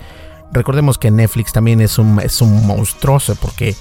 Recordemos 0.53 0.99
que 0.99 1.11
Netflix 1.11 1.53
también 1.53 1.81
es 1.81 1.99
un, 1.99 2.21
es 2.21 2.40
un 2.40 2.67
monstruoso 2.67 3.35
porque 3.37 3.75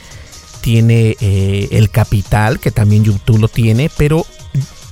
tiene 0.61 1.15
eh, 1.19 1.67
el 1.71 1.89
capital 1.89 2.59
que 2.59 2.71
también 2.71 3.03
YouTube 3.03 3.39
lo 3.39 3.47
tiene, 3.47 3.91
pero 3.97 4.25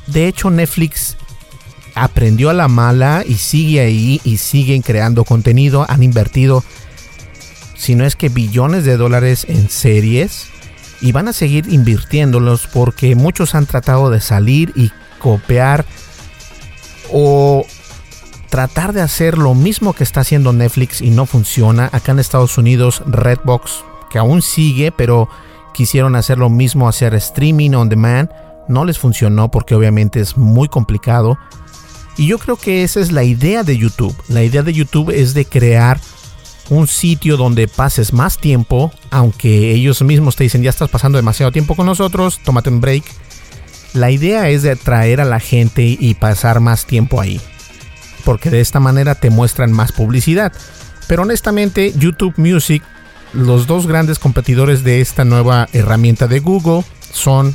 de 0.07 0.27
hecho 0.27 0.49
Netflix 0.49 1.17
aprendió 1.95 2.49
a 2.49 2.53
la 2.53 2.67
mala 2.67 3.23
y 3.25 3.35
sigue 3.35 3.79
ahí 3.79 4.21
y 4.23 4.37
siguen 4.37 4.81
creando 4.81 5.23
contenido, 5.23 5.85
han 5.89 6.03
invertido 6.03 6.63
si 7.75 7.95
no 7.95 8.05
es 8.05 8.15
que 8.15 8.29
billones 8.29 8.85
de 8.85 8.95
dólares 8.95 9.45
en 9.49 9.69
series 9.69 10.49
y 11.01 11.11
van 11.11 11.27
a 11.27 11.33
seguir 11.33 11.67
invirtiéndolos 11.71 12.67
porque 12.67 13.15
muchos 13.15 13.55
han 13.55 13.65
tratado 13.65 14.09
de 14.09 14.21
salir 14.21 14.71
y 14.75 14.91
copiar 15.19 15.85
o 17.11 17.65
tratar 18.49 18.93
de 18.93 19.01
hacer 19.01 19.37
lo 19.37 19.53
mismo 19.55 19.93
que 19.93 20.03
está 20.03 20.21
haciendo 20.21 20.53
Netflix 20.53 21.01
y 21.01 21.09
no 21.09 21.25
funciona. 21.25 21.89
Acá 21.91 22.11
en 22.11 22.19
Estados 22.19 22.57
Unidos 22.57 23.01
Redbox, 23.05 23.83
que 24.09 24.19
aún 24.19 24.41
sigue, 24.41 24.91
pero 24.91 25.29
quisieron 25.73 26.15
hacer 26.15 26.37
lo 26.37 26.49
mismo, 26.49 26.87
hacer 26.87 27.15
streaming 27.15 27.71
on 27.71 27.89
demand. 27.89 28.29
No 28.67 28.85
les 28.85 28.99
funcionó 28.99 29.49
porque 29.49 29.73
obviamente 29.73 30.19
es 30.19 30.37
muy 30.37 30.67
complicado. 30.67 31.37
Y 32.17 32.27
yo 32.27 32.37
creo 32.37 32.57
que 32.57 32.83
esa 32.83 32.99
es 32.99 33.11
la 33.11 33.23
idea 33.23 33.63
de 33.63 33.77
YouTube. 33.77 34.15
La 34.27 34.43
idea 34.43 34.63
de 34.63 34.73
YouTube 34.73 35.09
es 35.09 35.33
de 35.33 35.45
crear 35.45 35.99
un 36.69 36.87
sitio 36.87 37.37
donde 37.37 37.67
pases 37.67 38.13
más 38.13 38.37
tiempo, 38.37 38.91
aunque 39.09 39.71
ellos 39.71 40.01
mismos 40.01 40.35
te 40.35 40.43
dicen 40.43 40.63
ya 40.63 40.69
estás 40.69 40.89
pasando 40.89 41.17
demasiado 41.17 41.51
tiempo 41.51 41.75
con 41.75 41.85
nosotros, 41.85 42.39
tómate 42.43 42.69
un 42.69 42.81
break. 42.81 43.03
La 43.93 44.09
idea 44.09 44.49
es 44.49 44.63
de 44.63 44.71
atraer 44.71 45.19
a 45.19 45.25
la 45.25 45.39
gente 45.39 45.83
y 45.99 46.13
pasar 46.13 46.61
más 46.61 46.85
tiempo 46.85 47.19
ahí, 47.19 47.41
porque 48.23 48.49
de 48.49 48.61
esta 48.61 48.79
manera 48.79 49.15
te 49.15 49.29
muestran 49.29 49.71
más 49.71 49.91
publicidad. 49.91 50.53
Pero 51.07 51.23
honestamente, 51.23 51.93
YouTube 51.97 52.35
Music, 52.37 52.83
los 53.33 53.67
dos 53.67 53.87
grandes 53.87 54.17
competidores 54.17 54.83
de 54.83 55.01
esta 55.01 55.25
nueva 55.25 55.67
herramienta 55.73 56.27
de 56.27 56.39
Google 56.39 56.85
son 57.11 57.53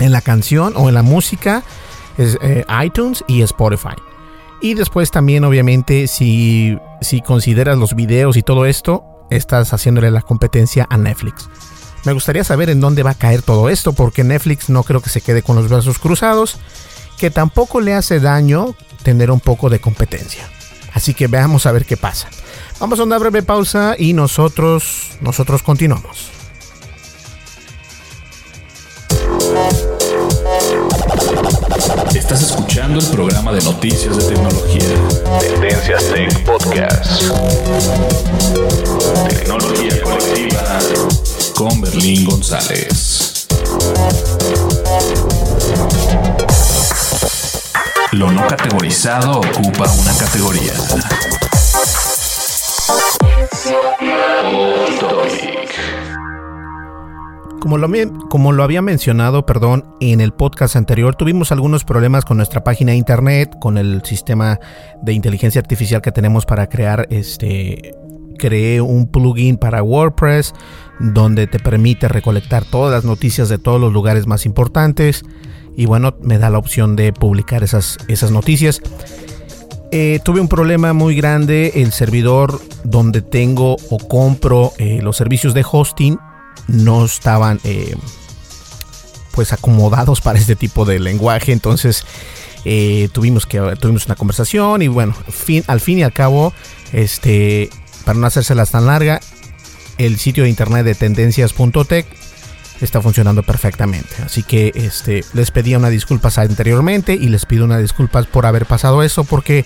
en 0.00 0.10
la 0.10 0.20
canción 0.20 0.72
o 0.76 0.88
en 0.88 0.94
la 0.94 1.02
música, 1.02 1.62
eh, 2.18 2.64
iTunes 2.84 3.24
y 3.28 3.42
Spotify. 3.42 3.94
Y 4.60 4.74
después 4.74 5.10
también, 5.10 5.44
obviamente, 5.44 6.08
si, 6.08 6.76
si 7.00 7.20
consideras 7.20 7.78
los 7.78 7.94
videos 7.94 8.36
y 8.36 8.42
todo 8.42 8.66
esto, 8.66 9.04
estás 9.30 9.72
haciéndole 9.72 10.10
la 10.10 10.22
competencia 10.22 10.86
a 10.90 10.96
Netflix. 10.96 11.48
Me 12.04 12.12
gustaría 12.12 12.44
saber 12.44 12.70
en 12.70 12.80
dónde 12.80 13.02
va 13.02 13.10
a 13.10 13.14
caer 13.14 13.42
todo 13.42 13.68
esto, 13.68 13.92
porque 13.92 14.24
Netflix 14.24 14.68
no 14.68 14.82
creo 14.82 15.00
que 15.00 15.10
se 15.10 15.20
quede 15.20 15.42
con 15.42 15.56
los 15.56 15.68
brazos 15.68 15.98
cruzados, 15.98 16.58
que 17.18 17.30
tampoco 17.30 17.80
le 17.80 17.94
hace 17.94 18.20
daño 18.20 18.74
tener 19.02 19.30
un 19.30 19.40
poco 19.40 19.70
de 19.70 19.80
competencia. 19.80 20.48
Así 20.92 21.14
que 21.14 21.26
veamos 21.26 21.66
a 21.66 21.72
ver 21.72 21.84
qué 21.84 21.96
pasa. 21.96 22.28
Vamos 22.80 22.98
a 23.00 23.04
una 23.04 23.18
breve 23.18 23.42
pausa 23.42 23.94
y 23.98 24.12
nosotros, 24.12 25.18
nosotros 25.20 25.62
continuamos. 25.62 26.30
Estás 32.14 32.42
escuchando 32.42 32.67
el 32.84 33.10
programa 33.10 33.52
de 33.52 33.60
noticias 33.62 34.16
de 34.16 34.34
tecnología. 34.34 34.82
Tendencias 35.40 36.04
Tech 36.12 36.44
Podcast. 36.44 37.22
Tecnología 39.28 40.00
colectiva 40.02 40.78
con 41.56 41.80
Berlín 41.80 42.24
González. 42.24 43.48
Lo 48.12 48.30
no 48.30 48.46
categorizado 48.46 49.40
ocupa 49.40 49.90
una 49.90 50.16
categoría. 50.16 50.72
Como 57.60 58.52
lo, 58.52 58.62
había 58.62 58.82
mencionado, 58.82 59.44
perdón, 59.44 59.84
en 60.00 60.20
el 60.20 60.32
podcast 60.32 60.76
anterior, 60.76 61.16
tuvimos 61.16 61.50
algunos 61.50 61.84
problemas 61.84 62.24
con 62.24 62.36
nuestra 62.36 62.62
página 62.62 62.92
de 62.92 62.98
internet, 62.98 63.50
con 63.60 63.78
el 63.78 64.02
sistema 64.04 64.60
de 65.02 65.12
inteligencia 65.12 65.60
artificial 65.60 66.00
que 66.00 66.12
tenemos 66.12 66.46
para 66.46 66.68
crear 66.68 67.06
este 67.10 67.94
creé 68.38 68.80
un 68.80 69.08
plugin 69.08 69.56
para 69.56 69.82
WordPress 69.82 70.54
donde 71.00 71.48
te 71.48 71.58
permite 71.58 72.06
recolectar 72.06 72.64
todas 72.64 72.92
las 72.92 73.04
noticias 73.04 73.48
de 73.48 73.58
todos 73.58 73.80
los 73.80 73.92
lugares 73.92 74.28
más 74.28 74.46
importantes 74.46 75.24
y 75.76 75.86
bueno, 75.86 76.16
me 76.22 76.38
da 76.38 76.48
la 76.48 76.58
opción 76.58 76.94
de 76.94 77.12
publicar 77.12 77.64
esas, 77.64 77.98
esas 78.06 78.30
noticias. 78.30 78.80
Eh, 79.90 80.20
tuve 80.24 80.40
un 80.40 80.48
problema 80.48 80.92
muy 80.92 81.16
grande, 81.16 81.72
el 81.76 81.92
servidor 81.92 82.60
donde 82.84 83.22
tengo 83.22 83.76
o 83.90 83.98
compro 83.98 84.72
eh, 84.78 85.00
los 85.02 85.16
servicios 85.16 85.54
de 85.54 85.64
hosting 85.70 86.18
no 86.66 87.04
estaban 87.04 87.60
eh, 87.64 87.96
pues 89.32 89.52
acomodados 89.52 90.20
para 90.20 90.38
este 90.38 90.56
tipo 90.56 90.84
de 90.84 90.98
lenguaje, 90.98 91.52
entonces 91.52 92.04
tuvimos 93.12 93.46
que 93.46 93.60
tuvimos 93.80 94.04
una 94.04 94.14
conversación 94.14 94.82
y 94.82 94.88
bueno, 94.88 95.14
fin, 95.30 95.64
al 95.68 95.80
fin 95.80 96.00
y 96.00 96.02
al 96.02 96.12
cabo, 96.12 96.52
este, 96.92 97.70
para 98.04 98.18
no 98.18 98.26
hacérselas 98.26 98.72
tan 98.72 98.84
larga, 98.84 99.20
el 99.96 100.18
sitio 100.18 100.44
de 100.44 100.50
internet 100.50 100.84
de 100.84 100.94
tendencias.tech 100.94 102.06
está 102.80 103.02
funcionando 103.02 103.42
perfectamente. 103.42 104.14
Así 104.24 104.42
que 104.42 104.72
este, 104.74 105.24
les 105.34 105.50
pedía 105.50 105.78
una 105.78 105.90
disculpas 105.90 106.38
anteriormente 106.38 107.14
y 107.14 107.28
les 107.28 107.46
pido 107.46 107.64
una 107.64 107.78
disculpas 107.78 108.26
por 108.26 108.46
haber 108.46 108.66
pasado 108.66 109.02
eso 109.02 109.24
porque 109.24 109.64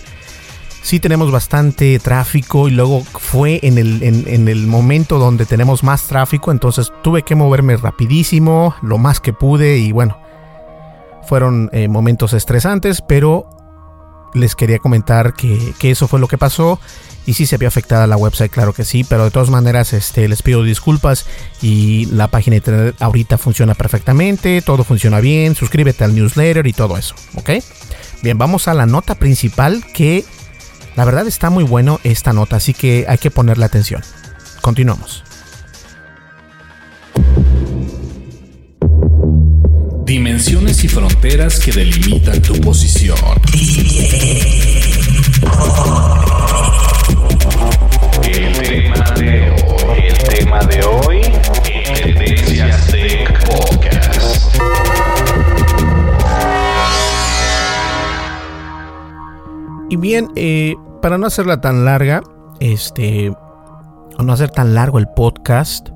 sí 0.83 0.99
tenemos 0.99 1.31
bastante 1.31 1.97
tráfico 1.97 2.67
y 2.67 2.71
luego 2.71 3.03
fue 3.03 3.59
en 3.63 3.77
el, 3.77 4.03
en, 4.03 4.47
el 4.47 4.67
momento 4.67 5.17
donde 5.17 5.45
tenemos 5.45 5.83
más 5.83 6.03
tráfico, 6.03 6.51
entonces 6.51 6.91
tuve 7.01 7.23
que 7.23 7.35
moverme 7.35 7.77
rapidísimo, 7.77 8.75
lo 8.83 8.97
más 8.97 9.19
que 9.19 9.33
pude 9.33 9.77
y 9.77 9.91
bueno, 9.91 10.19
fueron 11.23 11.69
eh, 11.71 11.87
momentos 11.87 12.33
estresantes, 12.33 13.01
pero 13.01 13.49
les 14.33 14.55
quería 14.55 14.79
comentar 14.79 15.33
que, 15.33 15.73
que 15.79 15.91
eso 15.91 16.07
fue 16.07 16.19
lo 16.19 16.27
que 16.27 16.37
pasó 16.37 16.79
y 17.25 17.33
si 17.33 17.45
se 17.45 17.55
había 17.55 17.69
afectada 17.69 18.05
la 18.05 18.17
website, 18.17 18.51
claro 18.51 18.73
que 18.73 18.83
sí, 18.83 19.05
pero 19.05 19.23
de 19.23 19.31
todas 19.31 19.49
maneras 19.49 19.93
este, 19.93 20.27
les 20.27 20.41
pido 20.41 20.63
disculpas 20.63 21.25
y 21.61 22.07
la 22.07 22.27
página 22.27 22.55
de 22.55 22.57
internet 22.57 22.95
ahorita 22.99 23.37
funciona 23.37 23.73
perfectamente, 23.73 24.61
todo 24.61 24.83
funciona 24.83 25.21
bien, 25.21 25.55
suscríbete 25.55 26.03
al 26.03 26.13
newsletter 26.13 26.67
y 26.67 26.73
todo 26.73 26.97
eso, 26.97 27.15
¿ok? 27.35 27.51
Bien, 28.21 28.37
vamos 28.37 28.67
a 28.67 28.73
la 28.73 28.85
nota 28.85 29.15
principal 29.15 29.85
que 29.93 30.25
la 30.95 31.05
verdad 31.05 31.27
está 31.27 31.49
muy 31.49 31.63
bueno 31.63 31.99
esta 32.03 32.33
nota, 32.33 32.57
así 32.57 32.73
que 32.73 33.05
hay 33.07 33.17
que 33.17 33.31
ponerle 33.31 33.65
atención. 33.65 34.01
Continuamos. 34.61 35.23
Dimensiones 40.05 40.83
y 40.83 40.87
fronteras 40.87 41.59
que 41.59 41.71
delimitan 41.71 42.41
tu 42.41 42.53
posición. 42.61 43.17
El 48.23 48.61
tema 48.61 49.11
de 49.15 49.51
hoy, 49.51 49.99
el 50.07 50.17
tema 50.17 50.59
de 50.59 50.83
hoy, 50.83 51.21
Y 59.93 59.95
bien, 59.95 60.31
eh, 60.35 60.73
para 61.03 61.19
no 61.19 61.27
hacerla 61.27 61.61
tan 61.61 61.85
larga, 61.85 62.23
este, 62.59 63.29
o 63.29 64.23
no 64.23 64.33
hacer 64.33 64.49
tan 64.49 64.73
largo 64.73 64.97
el 64.97 65.05
podcast, 65.05 65.89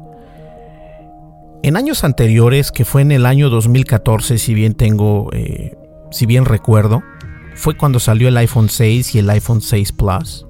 en 1.63 1.75
años 1.75 2.03
anteriores, 2.03 2.71
que 2.71 2.85
fue 2.85 3.01
en 3.01 3.11
el 3.11 3.25
año 3.25 3.49
2014, 3.49 4.37
si 4.37 4.53
bien 4.53 4.75
tengo, 4.75 5.31
eh, 5.33 5.75
si 6.11 6.27
bien 6.27 6.45
recuerdo, 6.45 7.01
fue 7.55 7.75
cuando 7.75 7.99
salió 7.99 8.27
el 8.27 8.37
iPhone 8.37 8.69
6 8.69 9.15
y 9.15 9.17
el 9.17 9.31
iPhone 9.31 9.61
6 9.61 9.91
Plus. 9.93 10.45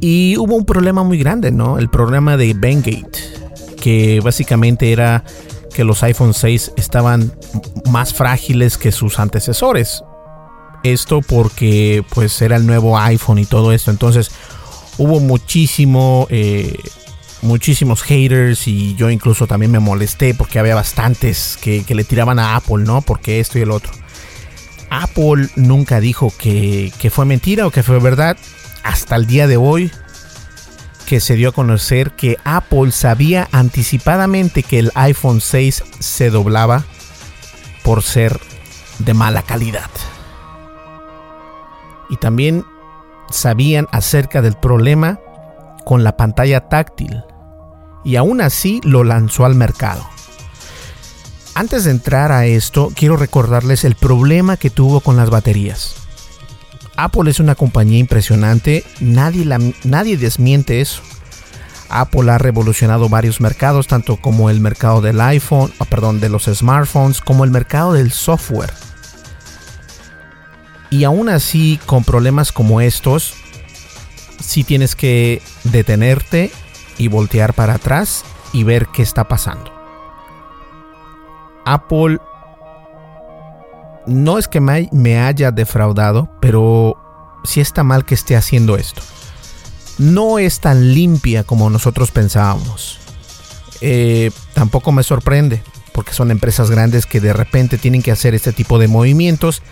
Y 0.00 0.36
hubo 0.36 0.56
un 0.56 0.64
problema 0.64 1.04
muy 1.04 1.18
grande, 1.18 1.52
¿no? 1.52 1.78
El 1.78 1.90
problema 1.90 2.36
de 2.36 2.54
Bengate, 2.54 3.20
que 3.80 4.18
básicamente 4.18 4.90
era 4.90 5.22
que 5.72 5.84
los 5.84 6.02
iPhone 6.02 6.34
6 6.34 6.72
estaban 6.76 7.32
más 7.88 8.12
frágiles 8.12 8.78
que 8.78 8.90
sus 8.90 9.20
antecesores. 9.20 10.02
Esto 10.82 11.20
porque 11.20 12.04
pues 12.10 12.40
era 12.42 12.56
el 12.56 12.66
nuevo 12.66 12.98
iPhone 12.98 13.38
y 13.38 13.46
todo 13.46 13.72
esto. 13.72 13.90
Entonces 13.90 14.30
hubo 14.98 15.20
muchísimo, 15.20 16.26
eh, 16.30 16.78
muchísimos 17.40 18.02
haters 18.02 18.66
y 18.68 18.94
yo 18.96 19.10
incluso 19.10 19.46
también 19.46 19.70
me 19.70 19.78
molesté 19.78 20.34
porque 20.34 20.58
había 20.58 20.74
bastantes 20.74 21.58
que, 21.60 21.84
le 21.88 22.04
tiraban 22.04 22.38
a 22.38 22.56
Apple, 22.56 22.84
¿no? 22.84 23.02
Porque 23.02 23.40
esto 23.40 23.58
y 23.58 23.62
el 23.62 23.70
otro. 23.70 23.92
Apple 24.90 25.48
nunca 25.56 26.00
dijo 26.00 26.32
que, 26.36 26.92
que 26.98 27.10
fue 27.10 27.24
mentira 27.24 27.66
o 27.66 27.70
que 27.70 27.82
fue 27.82 27.98
verdad 27.98 28.36
hasta 28.82 29.16
el 29.16 29.26
día 29.26 29.46
de 29.46 29.56
hoy 29.56 29.90
que 31.06 31.20
se 31.20 31.34
dio 31.34 31.50
a 31.50 31.52
conocer 31.52 32.12
que 32.12 32.38
Apple 32.44 32.90
sabía 32.92 33.48
anticipadamente 33.52 34.62
que 34.62 34.78
el 34.78 34.92
iPhone 34.94 35.40
6 35.40 35.84
se 35.98 36.30
doblaba 36.30 36.84
por 37.82 38.02
ser 38.02 38.40
de 38.98 39.14
mala 39.14 39.42
calidad. 39.42 39.90
Y 42.12 42.18
también 42.18 42.64
sabían 43.30 43.88
acerca 43.90 44.40
del 44.40 44.54
problema 44.54 45.18
con 45.84 46.04
la 46.04 46.16
pantalla 46.16 46.68
táctil 46.68 47.24
y 48.04 48.16
aún 48.16 48.40
así 48.40 48.80
lo 48.84 49.02
lanzó 49.02 49.44
al 49.44 49.54
mercado. 49.54 50.06
Antes 51.54 51.84
de 51.84 51.90
entrar 51.90 52.32
a 52.32 52.46
esto, 52.46 52.90
quiero 52.94 53.16
recordarles 53.16 53.84
el 53.84 53.94
problema 53.94 54.56
que 54.56 54.70
tuvo 54.70 55.00
con 55.00 55.16
las 55.16 55.30
baterías. 55.30 55.94
Apple 56.96 57.30
es 57.30 57.40
una 57.40 57.54
compañía 57.54 57.98
impresionante, 57.98 58.84
nadie, 59.00 59.44
nadie 59.84 60.16
desmiente 60.16 60.80
eso. 60.80 61.02
Apple 61.88 62.30
ha 62.30 62.38
revolucionado 62.38 63.08
varios 63.08 63.40
mercados, 63.40 63.86
tanto 63.86 64.16
como 64.16 64.48
el 64.48 64.60
mercado 64.60 65.02
del 65.02 65.20
iPhone, 65.20 65.72
oh, 65.78 65.84
perdón, 65.84 66.20
de 66.20 66.30
los 66.30 66.44
smartphones, 66.44 67.20
como 67.20 67.44
el 67.44 67.50
mercado 67.50 67.92
del 67.92 68.12
software. 68.12 68.72
Y 70.92 71.04
aún 71.04 71.30
así, 71.30 71.80
con 71.86 72.04
problemas 72.04 72.52
como 72.52 72.82
estos, 72.82 73.32
sí 74.38 74.62
tienes 74.62 74.94
que 74.94 75.40
detenerte 75.64 76.50
y 76.98 77.08
voltear 77.08 77.54
para 77.54 77.76
atrás 77.76 78.26
y 78.52 78.62
ver 78.62 78.88
qué 78.92 79.00
está 79.00 79.26
pasando. 79.26 79.72
Apple 81.64 82.18
no 84.06 84.36
es 84.36 84.48
que 84.48 84.60
me 84.60 85.18
haya 85.18 85.50
defraudado, 85.50 86.28
pero 86.42 86.98
sí 87.42 87.62
está 87.62 87.82
mal 87.82 88.04
que 88.04 88.14
esté 88.14 88.36
haciendo 88.36 88.76
esto. 88.76 89.00
No 89.96 90.38
es 90.38 90.60
tan 90.60 90.92
limpia 90.92 91.42
como 91.42 91.70
nosotros 91.70 92.10
pensábamos. 92.10 92.98
Eh, 93.80 94.30
tampoco 94.52 94.92
me 94.92 95.04
sorprende, 95.04 95.62
porque 95.94 96.12
son 96.12 96.30
empresas 96.30 96.70
grandes 96.70 97.06
que 97.06 97.18
de 97.18 97.32
repente 97.32 97.78
tienen 97.78 98.02
que 98.02 98.12
hacer 98.12 98.34
este 98.34 98.52
tipo 98.52 98.78
de 98.78 98.88
movimientos 98.88 99.62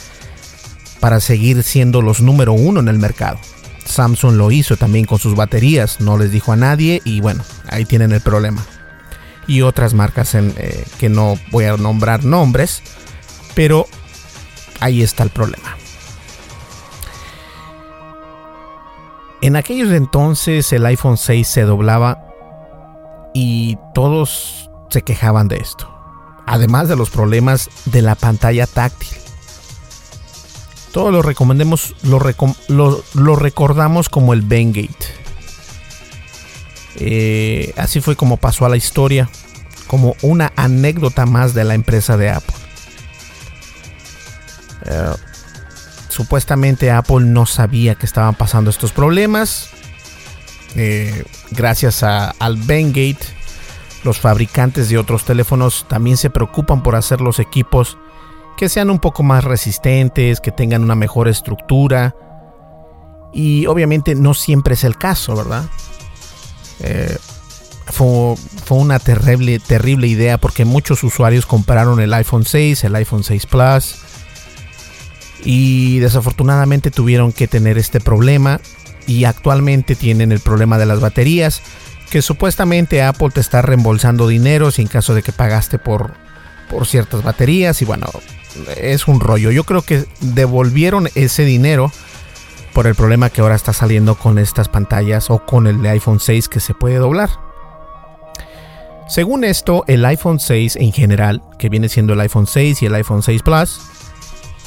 para 1.00 1.20
seguir 1.20 1.62
siendo 1.62 2.02
los 2.02 2.20
número 2.20 2.52
uno 2.52 2.80
en 2.80 2.88
el 2.88 2.98
mercado. 2.98 3.38
Samsung 3.84 4.34
lo 4.34 4.50
hizo 4.50 4.76
también 4.76 5.04
con 5.04 5.18
sus 5.18 5.34
baterías, 5.34 6.00
no 6.00 6.16
les 6.16 6.30
dijo 6.30 6.52
a 6.52 6.56
nadie 6.56 7.02
y 7.04 7.20
bueno, 7.20 7.42
ahí 7.68 7.84
tienen 7.84 8.12
el 8.12 8.20
problema. 8.20 8.64
Y 9.46 9.62
otras 9.62 9.94
marcas 9.94 10.34
en, 10.34 10.54
eh, 10.56 10.84
que 10.98 11.08
no 11.08 11.36
voy 11.50 11.64
a 11.64 11.76
nombrar 11.76 12.24
nombres, 12.24 12.82
pero 13.54 13.86
ahí 14.78 15.02
está 15.02 15.24
el 15.24 15.30
problema. 15.30 15.76
En 19.42 19.56
aquellos 19.56 19.90
entonces 19.90 20.72
el 20.72 20.84
iPhone 20.84 21.16
6 21.16 21.48
se 21.48 21.62
doblaba 21.62 22.22
y 23.32 23.78
todos 23.94 24.70
se 24.90 25.02
quejaban 25.02 25.48
de 25.48 25.56
esto. 25.56 25.88
Además 26.46 26.88
de 26.88 26.96
los 26.96 27.10
problemas 27.10 27.70
de 27.86 28.02
la 28.02 28.16
pantalla 28.16 28.66
táctil. 28.66 29.08
Todos 30.92 31.12
lo 31.12 31.22
recomendemos, 31.22 31.94
lo, 32.02 32.18
lo, 33.14 33.36
recordamos 33.36 34.08
como 34.08 34.32
el 34.32 34.42
Bengate. 34.42 35.06
Eh, 36.96 37.72
así 37.76 38.00
fue 38.00 38.16
como 38.16 38.38
pasó 38.38 38.66
a 38.66 38.68
la 38.68 38.76
historia, 38.76 39.28
como 39.86 40.16
una 40.22 40.52
anécdota 40.56 41.26
más 41.26 41.54
de 41.54 41.64
la 41.64 41.74
empresa 41.74 42.16
de 42.16 42.30
Apple. 42.30 42.56
Eh, 44.86 45.14
supuestamente 46.08 46.90
Apple 46.90 47.20
no 47.20 47.46
sabía 47.46 47.94
que 47.94 48.06
estaban 48.06 48.34
pasando 48.34 48.70
estos 48.70 48.90
problemas. 48.90 49.70
Eh, 50.74 51.24
gracias 51.52 52.02
a, 52.02 52.30
al 52.30 52.56
Bengate, 52.56 53.26
los 54.02 54.18
fabricantes 54.18 54.88
de 54.88 54.98
otros 54.98 55.24
teléfonos 55.24 55.86
también 55.88 56.16
se 56.16 56.30
preocupan 56.30 56.82
por 56.82 56.96
hacer 56.96 57.20
los 57.20 57.38
equipos 57.38 57.96
que 58.60 58.68
sean 58.68 58.90
un 58.90 58.98
poco 58.98 59.22
más 59.22 59.42
resistentes, 59.42 60.38
que 60.38 60.52
tengan 60.52 60.82
una 60.82 60.94
mejor 60.94 61.28
estructura. 61.28 62.14
Y 63.32 63.64
obviamente 63.64 64.14
no 64.14 64.34
siempre 64.34 64.74
es 64.74 64.84
el 64.84 64.98
caso, 64.98 65.34
¿verdad? 65.34 65.64
Eh, 66.80 67.16
fue, 67.86 68.36
fue, 68.36 68.76
una 68.76 68.98
terrible, 68.98 69.60
terrible 69.60 70.08
idea 70.08 70.36
porque 70.36 70.66
muchos 70.66 71.02
usuarios 71.02 71.46
compraron 71.46 72.00
el 72.00 72.12
iPhone 72.12 72.44
6, 72.44 72.84
el 72.84 72.94
iPhone 72.96 73.24
6 73.24 73.46
Plus 73.46 73.94
y 75.42 75.98
desafortunadamente 76.00 76.90
tuvieron 76.90 77.32
que 77.32 77.48
tener 77.48 77.78
este 77.78 77.98
problema 77.98 78.60
y 79.06 79.24
actualmente 79.24 79.94
tienen 79.94 80.32
el 80.32 80.40
problema 80.40 80.76
de 80.76 80.84
las 80.84 81.00
baterías 81.00 81.62
que 82.10 82.20
supuestamente 82.20 83.02
Apple 83.02 83.30
te 83.32 83.40
está 83.40 83.62
reembolsando 83.62 84.28
dinero 84.28 84.70
sin 84.70 84.86
caso 84.86 85.14
de 85.14 85.22
que 85.22 85.32
pagaste 85.32 85.78
por, 85.78 86.12
por 86.68 86.86
ciertas 86.86 87.22
baterías 87.22 87.80
y 87.80 87.86
bueno, 87.86 88.06
es 88.76 89.08
un 89.08 89.20
rollo. 89.20 89.50
Yo 89.50 89.64
creo 89.64 89.82
que 89.82 90.04
devolvieron 90.20 91.08
ese 91.14 91.44
dinero 91.44 91.92
por 92.72 92.86
el 92.86 92.94
problema 92.94 93.30
que 93.30 93.40
ahora 93.40 93.54
está 93.54 93.72
saliendo 93.72 94.14
con 94.14 94.38
estas 94.38 94.68
pantallas 94.68 95.30
o 95.30 95.44
con 95.44 95.66
el 95.66 95.84
iPhone 95.86 96.20
6 96.20 96.48
que 96.48 96.60
se 96.60 96.74
puede 96.74 96.96
doblar. 96.96 97.30
Según 99.08 99.42
esto, 99.42 99.84
el 99.88 100.04
iPhone 100.04 100.38
6 100.38 100.76
en 100.76 100.92
general, 100.92 101.42
que 101.58 101.68
viene 101.68 101.88
siendo 101.88 102.12
el 102.12 102.20
iPhone 102.20 102.46
6 102.46 102.82
y 102.82 102.86
el 102.86 102.94
iPhone 102.94 103.22
6 103.22 103.42
Plus, 103.42 103.80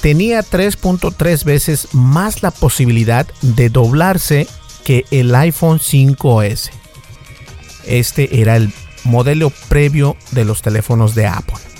tenía 0.01 0.41
3.3 0.41 1.45
veces 1.45 1.87
más 1.93 2.43
la 2.43 2.51
posibilidad 2.51 3.25
de 3.41 3.69
doblarse 3.69 4.47
que 4.83 5.05
el 5.11 5.33
iPhone 5.33 5.79
5S. 5.79 6.71
Este 7.85 8.41
era 8.41 8.57
el 8.57 8.73
modelo 9.05 9.49
previo 9.69 10.17
de 10.31 10.43
los 10.43 10.61
teléfonos 10.61 11.15
de 11.15 11.27
Apple. 11.27 11.72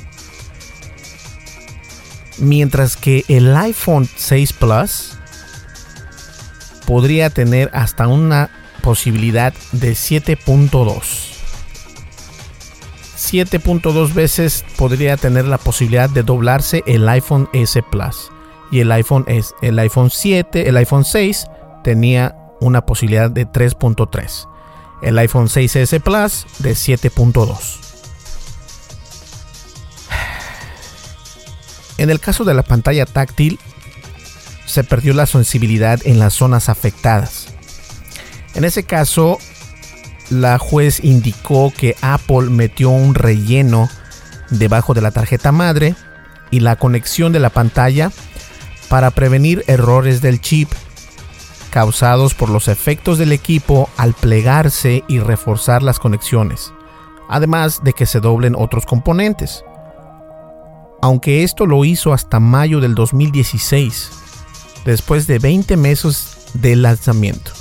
Mientras 2.38 2.98
que 2.98 3.24
el 3.28 3.56
iPhone 3.56 4.08
6 4.16 4.54
Plus 4.54 5.18
podría 6.86 7.30
tener 7.30 7.70
hasta 7.74 8.08
una 8.08 8.50
posibilidad 8.82 9.54
de 9.72 9.94
7.2. 9.94 11.34
7.2 13.16 14.14
veces 14.14 14.66
podría 14.78 15.18
tener 15.18 15.46
la 15.46 15.58
posibilidad 15.58 16.10
de 16.10 16.24
doblarse 16.24 16.84
el 16.86 17.08
iPhone 17.08 17.50
S 17.54 17.82
Plus. 17.90 18.30
Y 18.72 18.80
el 18.80 18.92
iPhone, 18.92 19.24
S, 19.28 19.54
el 19.62 19.80
iPhone 19.80 20.10
7, 20.10 20.68
el 20.68 20.78
iPhone 20.78 21.06
6 21.06 21.46
tenía 21.84 22.36
una 22.60 22.86
posibilidad 22.86 23.30
de 23.30 23.48
3.3. 23.48 24.48
El 25.02 25.18
iPhone 25.20 25.48
6S 25.48 26.02
Plus 26.02 26.46
de 26.60 26.72
7.2. 26.72 27.93
En 31.98 32.10
el 32.10 32.20
caso 32.20 32.44
de 32.44 32.54
la 32.54 32.64
pantalla 32.64 33.06
táctil, 33.06 33.60
se 34.66 34.84
perdió 34.84 35.14
la 35.14 35.26
sensibilidad 35.26 36.00
en 36.06 36.20
las 36.20 36.34
zonas 36.34 36.70
afectadas. 36.70 37.48
En 38.56 38.64
ese 38.66 38.84
caso, 38.84 39.38
la 40.30 40.58
juez 40.58 41.04
indicó 41.04 41.72
que 41.76 41.96
Apple 42.02 42.50
metió 42.50 42.90
un 42.90 43.14
relleno 43.16 43.90
debajo 44.50 44.94
de 44.94 45.02
la 45.02 45.12
tarjeta 45.12 45.52
madre 45.52 45.96
y 46.52 46.60
la 46.60 46.76
conexión 46.76 47.34
de 47.34 47.40
la 47.40 47.50
pantalla 47.50 48.12
para 48.90 49.12
prevenir 49.12 49.64
errores 49.68 50.22
del 50.22 50.42
chip 50.42 50.72
causados 51.72 52.36
por 52.36 52.50
los 52.50 52.68
efectos 52.68 53.18
del 53.18 53.32
equipo 53.32 53.90
al 53.98 54.14
plegarse 54.14 55.04
y 55.08 55.20
reforzar 55.20 55.82
las 55.82 55.98
conexiones, 55.98 56.72
además 57.28 57.84
de 57.84 57.94
que 57.94 58.06
se 58.06 58.20
doblen 58.20 58.56
otros 58.56 58.86
componentes. 58.86 59.64
Aunque 61.04 61.44
esto 61.44 61.66
lo 61.66 61.84
hizo 61.84 62.14
hasta 62.14 62.40
mayo 62.40 62.80
del 62.80 62.96
2016, 62.96 64.10
después 64.86 65.28
de 65.28 65.38
20 65.38 65.76
meses 65.76 66.38
de 66.54 66.78
lanzamiento 66.78 67.52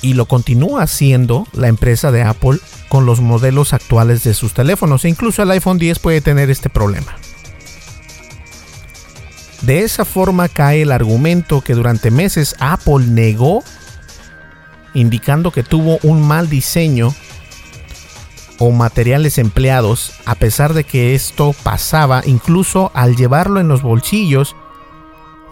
y 0.00 0.14
lo 0.14 0.26
continúa 0.26 0.84
haciendo 0.84 1.48
la 1.52 1.66
empresa 1.66 2.12
de 2.12 2.22
Apple 2.22 2.60
con 2.88 3.04
los 3.04 3.20
modelos 3.20 3.72
actuales 3.72 4.22
de 4.22 4.32
sus 4.32 4.54
teléfonos. 4.54 5.04
E 5.04 5.08
incluso 5.08 5.42
el 5.42 5.50
iPhone 5.50 5.78
10 5.78 5.98
puede 5.98 6.20
tener 6.20 6.50
este 6.50 6.70
problema. 6.70 7.16
De 9.62 9.82
esa 9.82 10.04
forma 10.04 10.48
cae 10.48 10.82
el 10.82 10.92
argumento 10.92 11.62
que 11.62 11.74
durante 11.74 12.12
meses 12.12 12.54
Apple 12.60 13.06
negó, 13.08 13.64
indicando 14.94 15.50
que 15.50 15.64
tuvo 15.64 15.98
un 16.04 16.22
mal 16.22 16.48
diseño 16.48 17.12
o 18.58 18.70
materiales 18.70 19.38
empleados, 19.38 20.12
a 20.24 20.34
pesar 20.34 20.74
de 20.74 20.84
que 20.84 21.14
esto 21.14 21.54
pasaba 21.62 22.22
incluso 22.24 22.90
al 22.94 23.16
llevarlo 23.16 23.60
en 23.60 23.68
los 23.68 23.82
bolsillos 23.82 24.56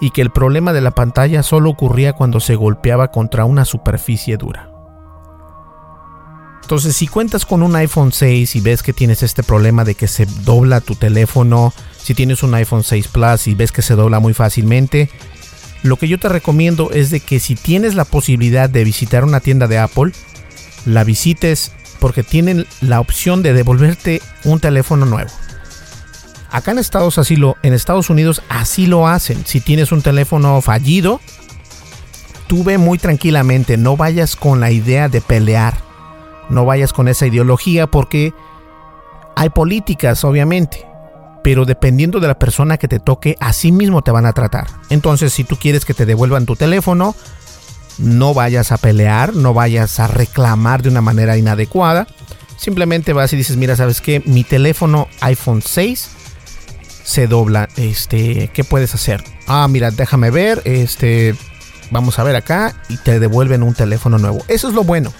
y 0.00 0.10
que 0.10 0.22
el 0.22 0.30
problema 0.30 0.72
de 0.72 0.80
la 0.80 0.90
pantalla 0.90 1.42
solo 1.42 1.70
ocurría 1.70 2.12
cuando 2.12 2.40
se 2.40 2.56
golpeaba 2.56 3.10
contra 3.10 3.44
una 3.44 3.64
superficie 3.64 4.36
dura. 4.36 4.70
Entonces, 6.62 6.96
si 6.96 7.06
cuentas 7.06 7.44
con 7.44 7.62
un 7.62 7.76
iPhone 7.76 8.10
6 8.10 8.56
y 8.56 8.60
ves 8.60 8.82
que 8.82 8.94
tienes 8.94 9.22
este 9.22 9.42
problema 9.42 9.84
de 9.84 9.94
que 9.94 10.08
se 10.08 10.24
dobla 10.24 10.80
tu 10.80 10.94
teléfono, 10.94 11.74
si 11.98 12.14
tienes 12.14 12.42
un 12.42 12.54
iPhone 12.54 12.82
6 12.82 13.08
Plus 13.08 13.46
y 13.48 13.54
ves 13.54 13.70
que 13.70 13.82
se 13.82 13.94
dobla 13.94 14.18
muy 14.18 14.32
fácilmente, 14.32 15.10
lo 15.82 15.98
que 15.98 16.08
yo 16.08 16.18
te 16.18 16.30
recomiendo 16.30 16.90
es 16.90 17.10
de 17.10 17.20
que 17.20 17.38
si 17.38 17.54
tienes 17.54 17.94
la 17.94 18.06
posibilidad 18.06 18.70
de 18.70 18.82
visitar 18.82 19.24
una 19.24 19.40
tienda 19.40 19.68
de 19.68 19.76
Apple, 19.76 20.12
la 20.86 21.04
visites 21.04 21.72
porque 22.04 22.22
tienen 22.22 22.66
la 22.82 23.00
opción 23.00 23.42
de 23.42 23.54
devolverte 23.54 24.20
un 24.44 24.60
teléfono 24.60 25.06
nuevo. 25.06 25.30
Acá 26.50 26.72
en 26.72 26.78
Estados, 26.78 27.16
así 27.16 27.34
lo, 27.34 27.56
en 27.62 27.72
Estados 27.72 28.10
Unidos 28.10 28.42
así 28.50 28.86
lo 28.86 29.08
hacen. 29.08 29.46
Si 29.46 29.62
tienes 29.62 29.90
un 29.90 30.02
teléfono 30.02 30.60
fallido, 30.60 31.18
tú 32.46 32.62
ve 32.62 32.76
muy 32.76 32.98
tranquilamente, 32.98 33.78
no 33.78 33.96
vayas 33.96 34.36
con 34.36 34.60
la 34.60 34.70
idea 34.70 35.08
de 35.08 35.22
pelear, 35.22 35.78
no 36.50 36.66
vayas 36.66 36.92
con 36.92 37.08
esa 37.08 37.26
ideología 37.26 37.86
porque 37.86 38.34
hay 39.34 39.48
políticas, 39.48 40.24
obviamente, 40.24 40.86
pero 41.42 41.64
dependiendo 41.64 42.20
de 42.20 42.28
la 42.28 42.38
persona 42.38 42.76
que 42.76 42.86
te 42.86 43.00
toque, 43.00 43.34
así 43.40 43.72
mismo 43.72 44.02
te 44.02 44.10
van 44.10 44.26
a 44.26 44.34
tratar. 44.34 44.66
Entonces, 44.90 45.32
si 45.32 45.42
tú 45.42 45.56
quieres 45.56 45.86
que 45.86 45.94
te 45.94 46.04
devuelvan 46.04 46.44
tu 46.44 46.54
teléfono, 46.54 47.14
no 47.98 48.34
vayas 48.34 48.72
a 48.72 48.78
pelear, 48.78 49.34
no 49.34 49.54
vayas 49.54 50.00
a 50.00 50.06
reclamar 50.06 50.82
de 50.82 50.88
una 50.88 51.00
manera 51.00 51.36
inadecuada. 51.36 52.06
Simplemente 52.56 53.12
vas 53.12 53.32
y 53.32 53.36
dices, 53.36 53.56
mira, 53.56 53.76
¿sabes 53.76 54.00
qué? 54.00 54.22
Mi 54.24 54.44
teléfono 54.44 55.08
iPhone 55.20 55.62
6 55.62 56.10
se 57.02 57.26
dobla. 57.26 57.68
Este, 57.76 58.50
¿qué 58.52 58.64
puedes 58.64 58.94
hacer? 58.94 59.22
Ah, 59.46 59.66
mira, 59.68 59.90
déjame 59.90 60.30
ver. 60.30 60.62
Este, 60.64 61.34
vamos 61.90 62.18
a 62.18 62.24
ver 62.24 62.36
acá 62.36 62.74
y 62.88 62.96
te 62.96 63.20
devuelven 63.20 63.62
un 63.62 63.74
teléfono 63.74 64.18
nuevo. 64.18 64.44
Eso 64.48 64.68
es 64.68 64.74
lo 64.74 64.84
bueno. 64.84 65.12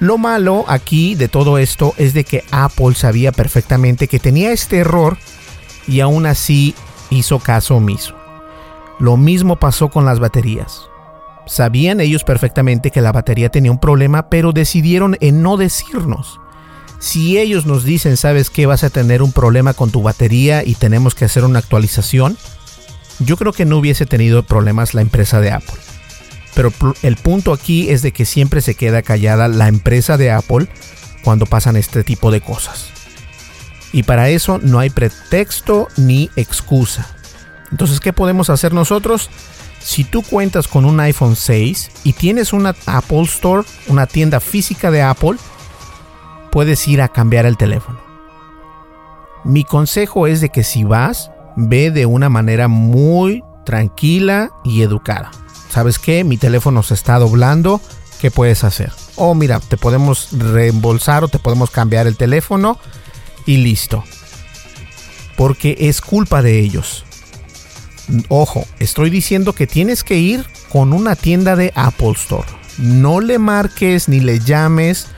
Lo 0.00 0.18
malo 0.18 0.64
aquí 0.68 1.14
de 1.14 1.28
todo 1.28 1.58
esto 1.58 1.94
es 1.96 2.14
de 2.14 2.24
que 2.24 2.44
Apple 2.50 2.94
sabía 2.94 3.32
perfectamente 3.32 4.08
que 4.08 4.18
tenía 4.18 4.52
este 4.52 4.78
error 4.78 5.16
y 5.86 6.00
aún 6.00 6.26
así 6.26 6.74
hizo 7.10 7.38
caso 7.38 7.76
omiso. 7.76 8.14
Lo 8.98 9.16
mismo 9.16 9.56
pasó 9.56 9.88
con 9.88 10.04
las 10.04 10.20
baterías. 10.20 10.82
Sabían 11.46 12.00
ellos 12.00 12.24
perfectamente 12.24 12.90
que 12.90 13.00
la 13.00 13.12
batería 13.12 13.50
tenía 13.50 13.70
un 13.70 13.78
problema, 13.78 14.28
pero 14.28 14.52
decidieron 14.52 15.16
en 15.20 15.42
no 15.42 15.56
decirnos. 15.56 16.40
Si 16.98 17.38
ellos 17.38 17.66
nos 17.66 17.84
dicen, 17.84 18.16
sabes 18.16 18.48
que 18.48 18.66
vas 18.66 18.82
a 18.82 18.90
tener 18.90 19.22
un 19.22 19.32
problema 19.32 19.74
con 19.74 19.90
tu 19.90 20.02
batería 20.02 20.64
y 20.64 20.74
tenemos 20.74 21.14
que 21.14 21.26
hacer 21.26 21.44
una 21.44 21.58
actualización, 21.58 22.38
yo 23.18 23.36
creo 23.36 23.52
que 23.52 23.66
no 23.66 23.76
hubiese 23.76 24.06
tenido 24.06 24.42
problemas 24.42 24.94
la 24.94 25.02
empresa 25.02 25.40
de 25.40 25.50
Apple. 25.50 25.76
Pero 26.54 26.72
el 27.02 27.16
punto 27.16 27.52
aquí 27.52 27.90
es 27.90 28.02
de 28.02 28.12
que 28.12 28.24
siempre 28.24 28.60
se 28.60 28.74
queda 28.74 29.02
callada 29.02 29.48
la 29.48 29.68
empresa 29.68 30.16
de 30.16 30.30
Apple 30.30 30.68
cuando 31.24 31.46
pasan 31.46 31.76
este 31.76 32.04
tipo 32.04 32.30
de 32.30 32.40
cosas. 32.40 32.90
Y 33.92 34.04
para 34.04 34.28
eso 34.30 34.58
no 34.62 34.78
hay 34.78 34.90
pretexto 34.90 35.88
ni 35.96 36.30
excusa. 36.36 37.06
Entonces, 37.70 38.00
¿qué 38.00 38.12
podemos 38.12 38.50
hacer 38.50 38.72
nosotros? 38.72 39.30
Si 39.84 40.02
tú 40.02 40.22
cuentas 40.22 40.66
con 40.66 40.86
un 40.86 40.98
iPhone 40.98 41.36
6 41.36 41.90
y 42.04 42.14
tienes 42.14 42.54
una 42.54 42.74
Apple 42.86 43.22
Store, 43.24 43.68
una 43.86 44.06
tienda 44.06 44.40
física 44.40 44.90
de 44.90 45.02
Apple, 45.02 45.36
puedes 46.50 46.88
ir 46.88 47.02
a 47.02 47.08
cambiar 47.08 47.44
el 47.44 47.58
teléfono. 47.58 48.00
Mi 49.44 49.62
consejo 49.62 50.26
es 50.26 50.40
de 50.40 50.48
que 50.48 50.64
si 50.64 50.84
vas, 50.84 51.30
ve 51.54 51.90
de 51.90 52.06
una 52.06 52.30
manera 52.30 52.66
muy 52.66 53.44
tranquila 53.66 54.50
y 54.64 54.80
educada. 54.80 55.30
¿Sabes 55.68 55.98
qué? 55.98 56.24
Mi 56.24 56.38
teléfono 56.38 56.82
se 56.82 56.94
está 56.94 57.18
doblando. 57.18 57.78
¿Qué 58.22 58.30
puedes 58.30 58.64
hacer? 58.64 58.90
Oh, 59.16 59.34
mira, 59.34 59.60
te 59.60 59.76
podemos 59.76 60.28
reembolsar 60.32 61.24
o 61.24 61.28
te 61.28 61.38
podemos 61.38 61.70
cambiar 61.70 62.06
el 62.06 62.16
teléfono 62.16 62.78
y 63.44 63.58
listo. 63.58 64.02
Porque 65.36 65.76
es 65.78 66.00
culpa 66.00 66.40
de 66.40 66.58
ellos. 66.60 67.03
Ojo, 68.28 68.66
estoy 68.78 69.10
diciendo 69.10 69.54
que 69.54 69.66
tienes 69.66 70.04
que 70.04 70.16
ir 70.16 70.44
con 70.70 70.92
una 70.92 71.16
tienda 71.16 71.56
de 71.56 71.72
Apple 71.74 72.12
Store. 72.12 72.46
No 72.78 73.20
le 73.20 73.38
marques 73.38 74.08
ni 74.08 74.20
le 74.20 74.40
llames 74.40 75.08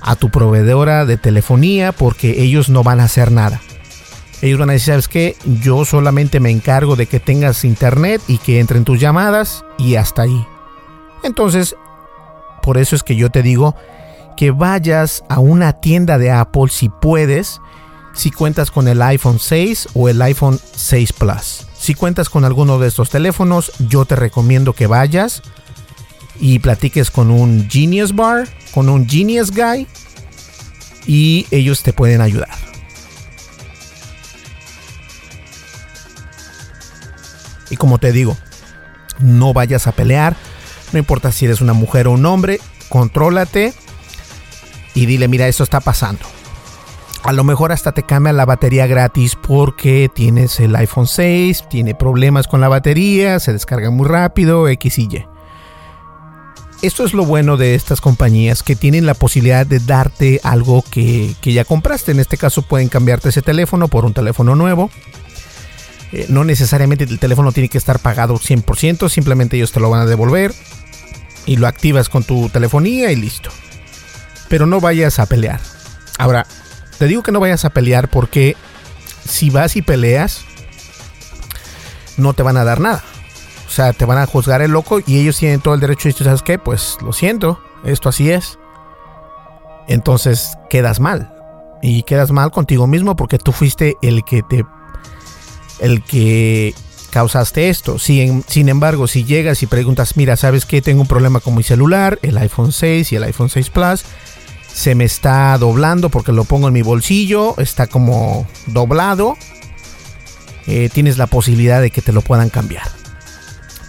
a 0.00 0.16
tu 0.16 0.30
proveedora 0.30 1.04
de 1.04 1.16
telefonía 1.16 1.92
porque 1.92 2.42
ellos 2.42 2.68
no 2.68 2.82
van 2.82 3.00
a 3.00 3.04
hacer 3.04 3.30
nada. 3.30 3.60
Ellos 4.42 4.58
van 4.58 4.70
a 4.70 4.72
decir, 4.72 4.92
¿sabes 4.92 5.08
qué? 5.08 5.36
Yo 5.44 5.84
solamente 5.84 6.40
me 6.40 6.50
encargo 6.50 6.96
de 6.96 7.06
que 7.06 7.20
tengas 7.20 7.64
internet 7.64 8.22
y 8.26 8.38
que 8.38 8.58
entren 8.58 8.84
tus 8.84 8.98
llamadas 8.98 9.64
y 9.76 9.96
hasta 9.96 10.22
ahí. 10.22 10.46
Entonces, 11.22 11.76
por 12.62 12.78
eso 12.78 12.96
es 12.96 13.02
que 13.02 13.16
yo 13.16 13.30
te 13.30 13.42
digo 13.42 13.76
que 14.36 14.50
vayas 14.50 15.22
a 15.28 15.40
una 15.40 15.74
tienda 15.74 16.16
de 16.16 16.30
Apple 16.30 16.68
si 16.70 16.88
puedes. 16.88 17.60
si 18.14 18.30
cuentas 18.30 18.70
con 18.70 18.88
el 18.88 19.02
iPhone 19.02 19.38
6 19.38 19.90
o 19.94 20.08
el 20.08 20.20
iPhone 20.22 20.58
6 20.74 21.12
Plus. 21.12 21.69
Si 21.80 21.94
cuentas 21.94 22.28
con 22.28 22.44
alguno 22.44 22.78
de 22.78 22.88
estos 22.88 23.08
teléfonos, 23.08 23.72
yo 23.78 24.04
te 24.04 24.14
recomiendo 24.14 24.74
que 24.74 24.86
vayas 24.86 25.40
y 26.38 26.58
platiques 26.58 27.10
con 27.10 27.30
un 27.30 27.70
Genius 27.70 28.14
Bar, 28.14 28.46
con 28.74 28.90
un 28.90 29.08
Genius 29.08 29.50
Guy 29.50 29.86
y 31.06 31.46
ellos 31.50 31.82
te 31.82 31.94
pueden 31.94 32.20
ayudar. 32.20 32.50
Y 37.70 37.76
como 37.76 37.96
te 37.96 38.12
digo, 38.12 38.36
no 39.18 39.54
vayas 39.54 39.86
a 39.86 39.92
pelear, 39.92 40.36
no 40.92 40.98
importa 40.98 41.32
si 41.32 41.46
eres 41.46 41.62
una 41.62 41.72
mujer 41.72 42.08
o 42.08 42.12
un 42.12 42.26
hombre, 42.26 42.60
contrólate 42.90 43.72
y 44.94 45.06
dile, 45.06 45.28
mira, 45.28 45.48
esto 45.48 45.64
está 45.64 45.80
pasando. 45.80 46.26
A 47.22 47.32
lo 47.32 47.44
mejor 47.44 47.70
hasta 47.70 47.92
te 47.92 48.02
cambia 48.02 48.32
la 48.32 48.46
batería 48.46 48.86
gratis 48.86 49.36
porque 49.36 50.10
tienes 50.12 50.58
el 50.58 50.74
iPhone 50.74 51.06
6, 51.06 51.64
tiene 51.68 51.94
problemas 51.94 52.48
con 52.48 52.60
la 52.60 52.68
batería, 52.68 53.38
se 53.40 53.52
descarga 53.52 53.90
muy 53.90 54.08
rápido, 54.08 54.68
X 54.68 54.98
y 54.98 55.02
Y. 55.02 55.26
Esto 56.82 57.04
es 57.04 57.12
lo 57.12 57.26
bueno 57.26 57.58
de 57.58 57.74
estas 57.74 58.00
compañías 58.00 58.62
que 58.62 58.74
tienen 58.74 59.04
la 59.04 59.12
posibilidad 59.12 59.66
de 59.66 59.80
darte 59.80 60.40
algo 60.42 60.82
que, 60.90 61.34
ya 61.42 61.66
compraste. 61.66 62.12
En 62.12 62.20
este 62.20 62.38
caso 62.38 62.62
pueden 62.62 62.88
cambiarte 62.88 63.28
ese 63.28 63.42
teléfono 63.42 63.88
por 63.88 64.06
un 64.06 64.14
teléfono 64.14 64.56
nuevo. 64.56 64.90
Eh, 66.12 66.24
no 66.30 66.42
necesariamente 66.42 67.04
el 67.04 67.18
teléfono 67.18 67.52
tiene 67.52 67.68
que 67.68 67.76
estar 67.76 67.98
pagado 67.98 68.38
100%, 68.38 69.10
simplemente 69.10 69.58
ellos 69.58 69.72
te 69.72 69.78
lo 69.78 69.90
van 69.90 70.00
a 70.00 70.06
devolver 70.06 70.54
y 71.44 71.56
lo 71.56 71.68
activas 71.68 72.08
con 72.08 72.24
tu 72.24 72.48
telefonía 72.48 73.12
y 73.12 73.16
listo. 73.16 73.50
Pero 74.48 74.64
no 74.64 74.80
vayas 74.80 75.18
a 75.18 75.26
pelear. 75.26 75.60
Ahora, 76.16 76.46
te 77.00 77.06
digo 77.06 77.22
que 77.22 77.32
no 77.32 77.40
vayas 77.40 77.64
a 77.64 77.70
pelear 77.70 78.10
porque 78.10 78.58
si 79.26 79.48
vas 79.48 79.74
y 79.74 79.80
peleas, 79.80 80.44
no 82.18 82.34
te 82.34 82.42
van 82.42 82.58
a 82.58 82.64
dar 82.64 82.78
nada. 82.78 83.02
O 83.66 83.70
sea, 83.70 83.94
te 83.94 84.04
van 84.04 84.18
a 84.18 84.26
juzgar 84.26 84.60
el 84.60 84.72
loco 84.72 85.00
y 85.06 85.18
ellos 85.18 85.38
tienen 85.38 85.62
todo 85.62 85.72
el 85.72 85.80
derecho 85.80 86.10
y 86.10 86.12
tú 86.12 86.24
sabes 86.24 86.42
qué, 86.42 86.58
pues 86.58 86.98
lo 87.00 87.14
siento, 87.14 87.58
esto 87.84 88.10
así 88.10 88.30
es. 88.30 88.58
Entonces 89.88 90.58
quedas 90.68 91.00
mal. 91.00 91.32
Y 91.80 92.02
quedas 92.02 92.32
mal 92.32 92.50
contigo 92.50 92.86
mismo 92.86 93.16
porque 93.16 93.38
tú 93.38 93.52
fuiste 93.52 93.96
el 94.02 94.22
que 94.22 94.42
te... 94.42 94.66
El 95.78 96.04
que 96.04 96.74
causaste 97.10 97.70
esto. 97.70 97.98
Sin, 97.98 98.44
sin 98.46 98.68
embargo, 98.68 99.06
si 99.06 99.24
llegas 99.24 99.62
y 99.62 99.66
preguntas, 99.66 100.18
mira, 100.18 100.36
¿sabes 100.36 100.66
qué? 100.66 100.82
Tengo 100.82 101.00
un 101.00 101.08
problema 101.08 101.40
con 101.40 101.54
mi 101.54 101.62
celular, 101.62 102.18
el 102.20 102.36
iPhone 102.36 102.72
6 102.72 103.10
y 103.10 103.16
el 103.16 103.22
iPhone 103.22 103.48
6 103.48 103.70
Plus. 103.70 104.04
Se 104.72 104.94
me 104.94 105.04
está 105.04 105.56
doblando 105.58 106.08
porque 106.08 106.32
lo 106.32 106.44
pongo 106.44 106.68
en 106.68 106.74
mi 106.74 106.82
bolsillo, 106.82 107.54
está 107.58 107.86
como 107.86 108.46
doblado. 108.66 109.36
Eh, 110.66 110.88
tienes 110.92 111.18
la 111.18 111.26
posibilidad 111.26 111.80
de 111.80 111.90
que 111.90 112.02
te 112.02 112.12
lo 112.12 112.22
puedan 112.22 112.50
cambiar. 112.50 112.88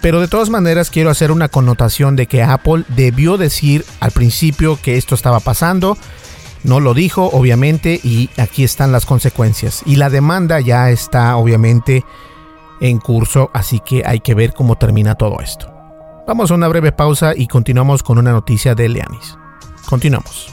Pero 0.00 0.20
de 0.20 0.26
todas 0.26 0.50
maneras 0.50 0.90
quiero 0.90 1.10
hacer 1.10 1.30
una 1.30 1.48
connotación 1.48 2.16
de 2.16 2.26
que 2.26 2.42
Apple 2.42 2.84
debió 2.88 3.38
decir 3.38 3.84
al 4.00 4.10
principio 4.10 4.78
que 4.82 4.96
esto 4.96 5.14
estaba 5.14 5.38
pasando. 5.38 5.96
No 6.64 6.80
lo 6.80 6.92
dijo, 6.92 7.30
obviamente, 7.32 8.00
y 8.02 8.28
aquí 8.36 8.64
están 8.64 8.92
las 8.92 9.06
consecuencias. 9.06 9.82
Y 9.86 9.96
la 9.96 10.10
demanda 10.10 10.60
ya 10.60 10.90
está, 10.90 11.36
obviamente, 11.36 12.04
en 12.80 12.98
curso, 12.98 13.50
así 13.54 13.80
que 13.80 14.02
hay 14.04 14.20
que 14.20 14.34
ver 14.34 14.52
cómo 14.52 14.76
termina 14.76 15.14
todo 15.14 15.40
esto. 15.40 15.72
Vamos 16.26 16.50
a 16.50 16.54
una 16.54 16.68
breve 16.68 16.92
pausa 16.92 17.32
y 17.36 17.46
continuamos 17.46 18.02
con 18.02 18.18
una 18.18 18.32
noticia 18.32 18.74
de 18.74 18.88
Leanis. 18.88 19.36
Continuamos. 19.88 20.52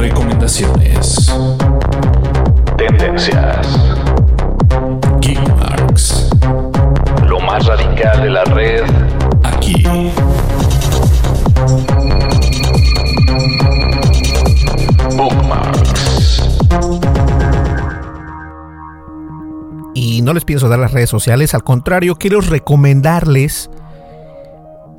Recomendaciones. 0.00 1.30
Tendencias. 2.78 3.66
Geekmarks. 5.20 6.30
Lo 7.26 7.38
más 7.40 7.66
radical 7.66 8.22
de 8.22 8.30
la 8.30 8.44
red 8.44 8.82
aquí. 9.42 9.84
Bookmarks. 15.18 16.42
Y 19.94 20.22
no 20.22 20.32
les 20.32 20.46
pienso 20.46 20.70
dar 20.70 20.78
las 20.78 20.92
redes 20.92 21.10
sociales, 21.10 21.52
al 21.52 21.62
contrario, 21.62 22.16
quiero 22.16 22.40
recomendarles 22.40 23.68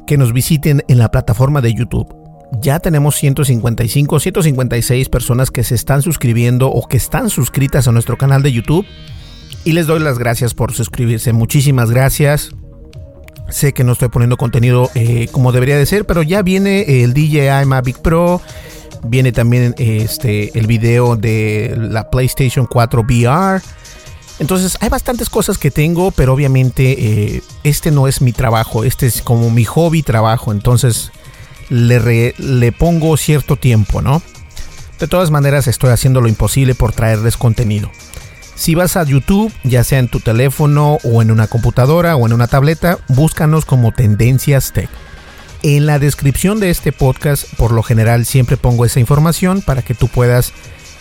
que 0.06 0.20
nos 0.20 0.32
visiten 0.32 0.84
en 0.88 1.00
la 1.00 1.10
plataforma 1.10 1.62
de 1.62 1.74
YouTube 1.74 2.21
ya 2.60 2.80
tenemos 2.80 3.16
155, 3.16 4.20
156 4.20 5.10
personas 5.10 5.52
que 5.52 5.64
se 5.64 5.76
están 5.76 6.02
suscribiendo 6.02 6.70
o 6.70 6.88
que 6.88 6.98
están 6.98 7.30
suscritas 7.30 7.88
a 7.88 7.92
nuestro 7.92 8.18
canal 8.18 8.44
de 8.44 8.52
YouTube. 8.52 8.86
Y 9.64 9.74
les 9.74 9.88
doy 9.88 10.00
las 10.00 10.18
gracias 10.18 10.54
por 10.54 10.74
suscribirse. 10.74 11.34
Muchísimas 11.34 11.92
gracias. 11.92 12.52
Sé 13.50 13.74
que 13.74 13.84
no 13.84 13.94
estoy 13.94 14.10
poniendo 14.10 14.38
contenido 14.38 14.90
eh, 14.96 15.28
como 15.32 15.52
debería 15.52 15.78
de 15.78 15.86
ser, 15.86 16.06
pero 16.06 16.24
ya 16.24 16.42
viene 16.42 17.04
el 17.04 17.14
DJI 17.14 17.66
Mavic 17.66 18.00
Pro. 18.00 18.42
Viene 19.04 19.32
también 19.32 19.76
este, 19.78 20.58
el 20.58 20.68
video 20.68 21.16
de 21.16 21.76
la 21.78 22.10
PlayStation 22.10 22.66
4 22.66 23.02
VR. 23.02 23.62
Entonces 24.40 24.78
hay 24.82 24.90
bastantes 24.90 25.30
cosas 25.30 25.58
que 25.58 25.70
tengo, 25.70 26.12
pero 26.12 26.34
obviamente 26.34 27.36
eh, 27.36 27.44
este 27.64 27.92
no 27.92 28.08
es 28.08 28.22
mi 28.22 28.32
trabajo. 28.32 28.84
Este 28.84 29.06
es 29.06 29.22
como 29.22 29.50
mi 29.52 29.66
hobby 29.66 30.02
trabajo. 30.02 30.52
Entonces 30.52 31.12
le, 31.72 32.72
pongo 32.74 33.16
cierto 33.18 33.56
tiempo, 33.56 34.02
¿no? 34.02 34.22
De 35.00 35.08
todas 35.08 35.32
maneras 35.32 35.68
estoy 35.68 35.90
haciendo 35.90 36.22
lo 36.22 36.28
imposible 36.28 36.76
por 36.76 36.92
traerles 36.92 37.38
contenido. 37.38 37.90
Si 38.56 38.76
vas 38.76 38.98
a 38.98 39.04
YouTube, 39.04 39.52
ya 39.64 39.84
sea 39.84 40.00
en 40.00 40.10
tu 40.10 40.20
teléfono 40.20 41.00
o 41.04 41.22
en 41.22 41.32
una 41.32 41.48
computadora 41.48 42.16
o 42.16 42.28
en 42.28 42.34
una 42.34 42.48
tableta, 42.48 43.00
búscanos 43.08 43.66
como 43.66 43.94
Tendencias 43.94 44.74
Tech. 44.74 44.90
En 45.64 45.86
la 45.86 45.98
descripción 45.98 46.60
de 46.60 46.70
este 46.70 46.92
podcast, 46.92 47.46
por 47.56 47.72
lo 47.72 47.84
general, 47.84 48.26
siempre 48.26 48.58
pongo 48.58 48.86
esa 48.86 49.00
información 49.00 49.62
para 49.62 49.82
que 49.82 49.96
tú 49.96 50.08
puedas 50.08 50.54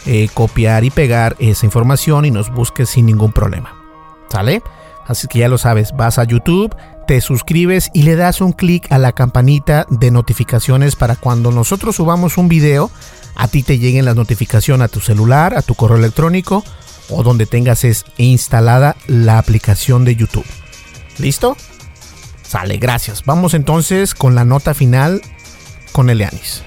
eh, 0.06 0.28
copiar 0.32 0.84
y 0.84 0.90
pegar 0.90 1.36
esa 1.40 1.66
información 1.66 2.24
y 2.24 2.30
nos 2.30 2.50
busques 2.50 2.88
sin 2.88 3.06
ningún 3.06 3.32
problema. 3.32 3.74
¿Sale? 4.30 4.62
Así 5.06 5.26
que 5.26 5.40
ya 5.40 5.48
lo 5.48 5.58
sabes, 5.58 5.92
vas 5.92 6.18
a 6.18 6.24
YouTube, 6.24 6.74
te 7.10 7.20
suscribes 7.20 7.90
y 7.92 8.04
le 8.04 8.14
das 8.14 8.40
un 8.40 8.52
clic 8.52 8.86
a 8.92 8.96
la 8.96 9.10
campanita 9.10 9.84
de 9.90 10.12
notificaciones 10.12 10.94
para 10.94 11.16
cuando 11.16 11.50
nosotros 11.50 11.96
subamos 11.96 12.38
un 12.38 12.46
video, 12.46 12.88
a 13.34 13.48
ti 13.48 13.64
te 13.64 13.80
lleguen 13.80 14.04
las 14.04 14.14
notificaciones 14.14 14.84
a 14.84 14.88
tu 14.88 15.00
celular, 15.00 15.56
a 15.56 15.62
tu 15.62 15.74
correo 15.74 15.96
electrónico 15.96 16.62
o 17.08 17.24
donde 17.24 17.46
tengas 17.46 17.82
es 17.82 18.04
instalada 18.16 18.94
la 19.08 19.38
aplicación 19.38 20.04
de 20.04 20.14
YouTube. 20.14 20.46
¿Listo? 21.18 21.56
Sale, 22.42 22.76
gracias. 22.76 23.24
Vamos 23.24 23.54
entonces 23.54 24.14
con 24.14 24.36
la 24.36 24.44
nota 24.44 24.72
final 24.72 25.20
con 25.90 26.10
Elianis. 26.10 26.62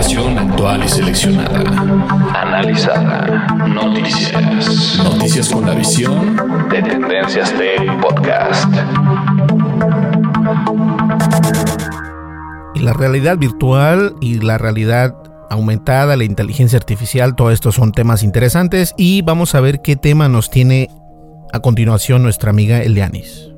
Información 0.00 0.38
actual 0.38 0.82
y 0.82 0.88
seleccionada. 0.88 1.60
Analizada. 2.34 3.46
Noticias. 3.68 4.98
Noticias 5.04 5.50
con 5.50 5.66
la 5.66 5.74
visión 5.74 6.36
de 6.70 6.82
Tendencias 6.82 7.52
Tech 7.52 8.00
Podcast. 8.00 8.64
Y 12.74 12.78
la 12.78 12.94
realidad 12.94 13.36
virtual 13.36 14.14
y 14.22 14.40
la 14.40 14.56
realidad 14.56 15.14
aumentada, 15.50 16.16
la 16.16 16.24
inteligencia 16.24 16.78
artificial, 16.78 17.36
todo 17.36 17.50
esto 17.50 17.70
son 17.70 17.92
temas 17.92 18.22
interesantes 18.22 18.94
y 18.96 19.20
vamos 19.20 19.54
a 19.54 19.60
ver 19.60 19.82
qué 19.82 19.96
tema 19.96 20.30
nos 20.30 20.48
tiene 20.48 20.88
a 21.52 21.60
continuación 21.60 22.22
nuestra 22.22 22.48
amiga 22.48 22.80
Elianis. 22.80 23.49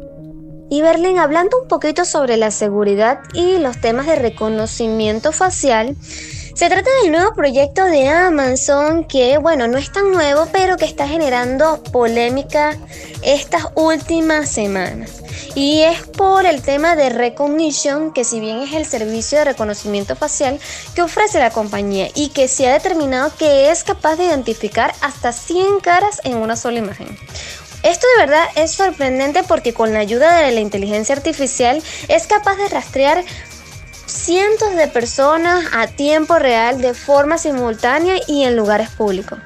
Y 0.72 0.80
Berlín, 0.80 1.18
hablando 1.18 1.60
un 1.60 1.68
poquito 1.68 2.06
sobre 2.06 2.38
la 2.38 2.50
seguridad 2.50 3.18
y 3.34 3.58
los 3.58 3.78
temas 3.78 4.06
de 4.06 4.14
reconocimiento 4.14 5.30
facial, 5.30 5.94
se 6.00 6.70
trata 6.70 6.88
del 7.02 7.12
nuevo 7.12 7.34
proyecto 7.34 7.84
de 7.84 8.08
Amazon 8.08 9.04
que, 9.04 9.36
bueno, 9.36 9.68
no 9.68 9.76
es 9.76 9.92
tan 9.92 10.10
nuevo, 10.10 10.48
pero 10.50 10.78
que 10.78 10.86
está 10.86 11.06
generando 11.06 11.82
polémica 11.92 12.74
estas 13.20 13.66
últimas 13.74 14.48
semanas. 14.48 15.22
Y 15.54 15.82
es 15.82 16.06
por 16.06 16.46
el 16.46 16.62
tema 16.62 16.96
de 16.96 17.10
Recognition, 17.10 18.14
que 18.14 18.24
si 18.24 18.40
bien 18.40 18.60
es 18.60 18.72
el 18.72 18.86
servicio 18.86 19.36
de 19.36 19.44
reconocimiento 19.44 20.16
facial 20.16 20.58
que 20.94 21.02
ofrece 21.02 21.38
la 21.38 21.50
compañía 21.50 22.08
y 22.14 22.30
que 22.30 22.48
se 22.48 22.66
ha 22.66 22.72
determinado 22.72 23.30
que 23.38 23.70
es 23.70 23.84
capaz 23.84 24.16
de 24.16 24.24
identificar 24.24 24.94
hasta 25.02 25.32
100 25.32 25.80
caras 25.80 26.22
en 26.24 26.38
una 26.38 26.56
sola 26.56 26.78
imagen. 26.78 27.18
Esto 27.82 28.06
de 28.16 28.26
verdad 28.26 28.48
es 28.54 28.72
sorprendente 28.72 29.42
porque 29.42 29.74
con 29.74 29.92
la 29.92 29.98
ayuda 29.98 30.38
de 30.38 30.52
la 30.52 30.60
inteligencia 30.60 31.14
artificial 31.14 31.82
es 32.08 32.26
capaz 32.26 32.56
de 32.56 32.68
rastrear 32.68 33.24
cientos 34.06 34.74
de 34.76 34.88
personas 34.88 35.64
a 35.72 35.86
tiempo 35.86 36.38
real 36.38 36.80
de 36.80 36.94
forma 36.94 37.38
simultánea 37.38 38.16
y 38.28 38.44
en 38.44 38.56
lugares 38.56 38.90
públicos. 38.90 39.38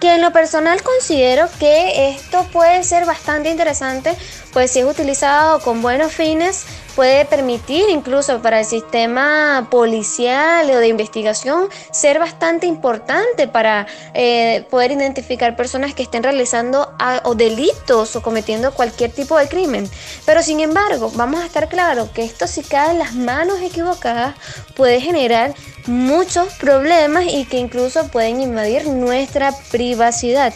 Que 0.00 0.14
en 0.14 0.22
lo 0.22 0.32
personal 0.32 0.82
considero 0.82 1.48
que 1.58 2.10
esto 2.10 2.46
puede 2.52 2.82
ser 2.82 3.04
bastante 3.04 3.50
interesante 3.50 4.16
pues 4.52 4.70
si 4.70 4.80
es 4.80 4.86
utilizado 4.86 5.60
con 5.60 5.82
buenos 5.82 6.12
fines, 6.12 6.66
puede 6.94 7.24
permitir 7.24 7.88
incluso 7.88 8.42
para 8.42 8.60
el 8.60 8.66
sistema 8.66 9.66
policial 9.70 10.70
o 10.70 10.78
de 10.78 10.88
investigación 10.88 11.68
ser 11.90 12.18
bastante 12.18 12.66
importante 12.66 13.48
para 13.48 13.86
eh, 14.14 14.66
poder 14.70 14.92
identificar 14.92 15.56
personas 15.56 15.94
que 15.94 16.02
estén 16.02 16.22
realizando 16.22 16.92
o 17.24 17.34
delitos 17.34 18.14
o 18.16 18.22
cometiendo 18.22 18.72
cualquier 18.72 19.10
tipo 19.10 19.38
de 19.38 19.48
crimen. 19.48 19.88
Pero 20.26 20.42
sin 20.42 20.60
embargo, 20.60 21.10
vamos 21.14 21.40
a 21.40 21.46
estar 21.46 21.68
claros 21.68 22.10
que 22.10 22.24
esto 22.24 22.46
si 22.46 22.62
cae 22.62 22.90
en 22.92 22.98
las 22.98 23.14
manos 23.14 23.60
equivocadas 23.62 24.34
puede 24.74 25.00
generar 25.00 25.54
muchos 25.86 26.52
problemas 26.54 27.24
y 27.26 27.44
que 27.44 27.58
incluso 27.58 28.08
pueden 28.08 28.40
invadir 28.40 28.86
nuestra 28.86 29.52
privacidad. 29.70 30.52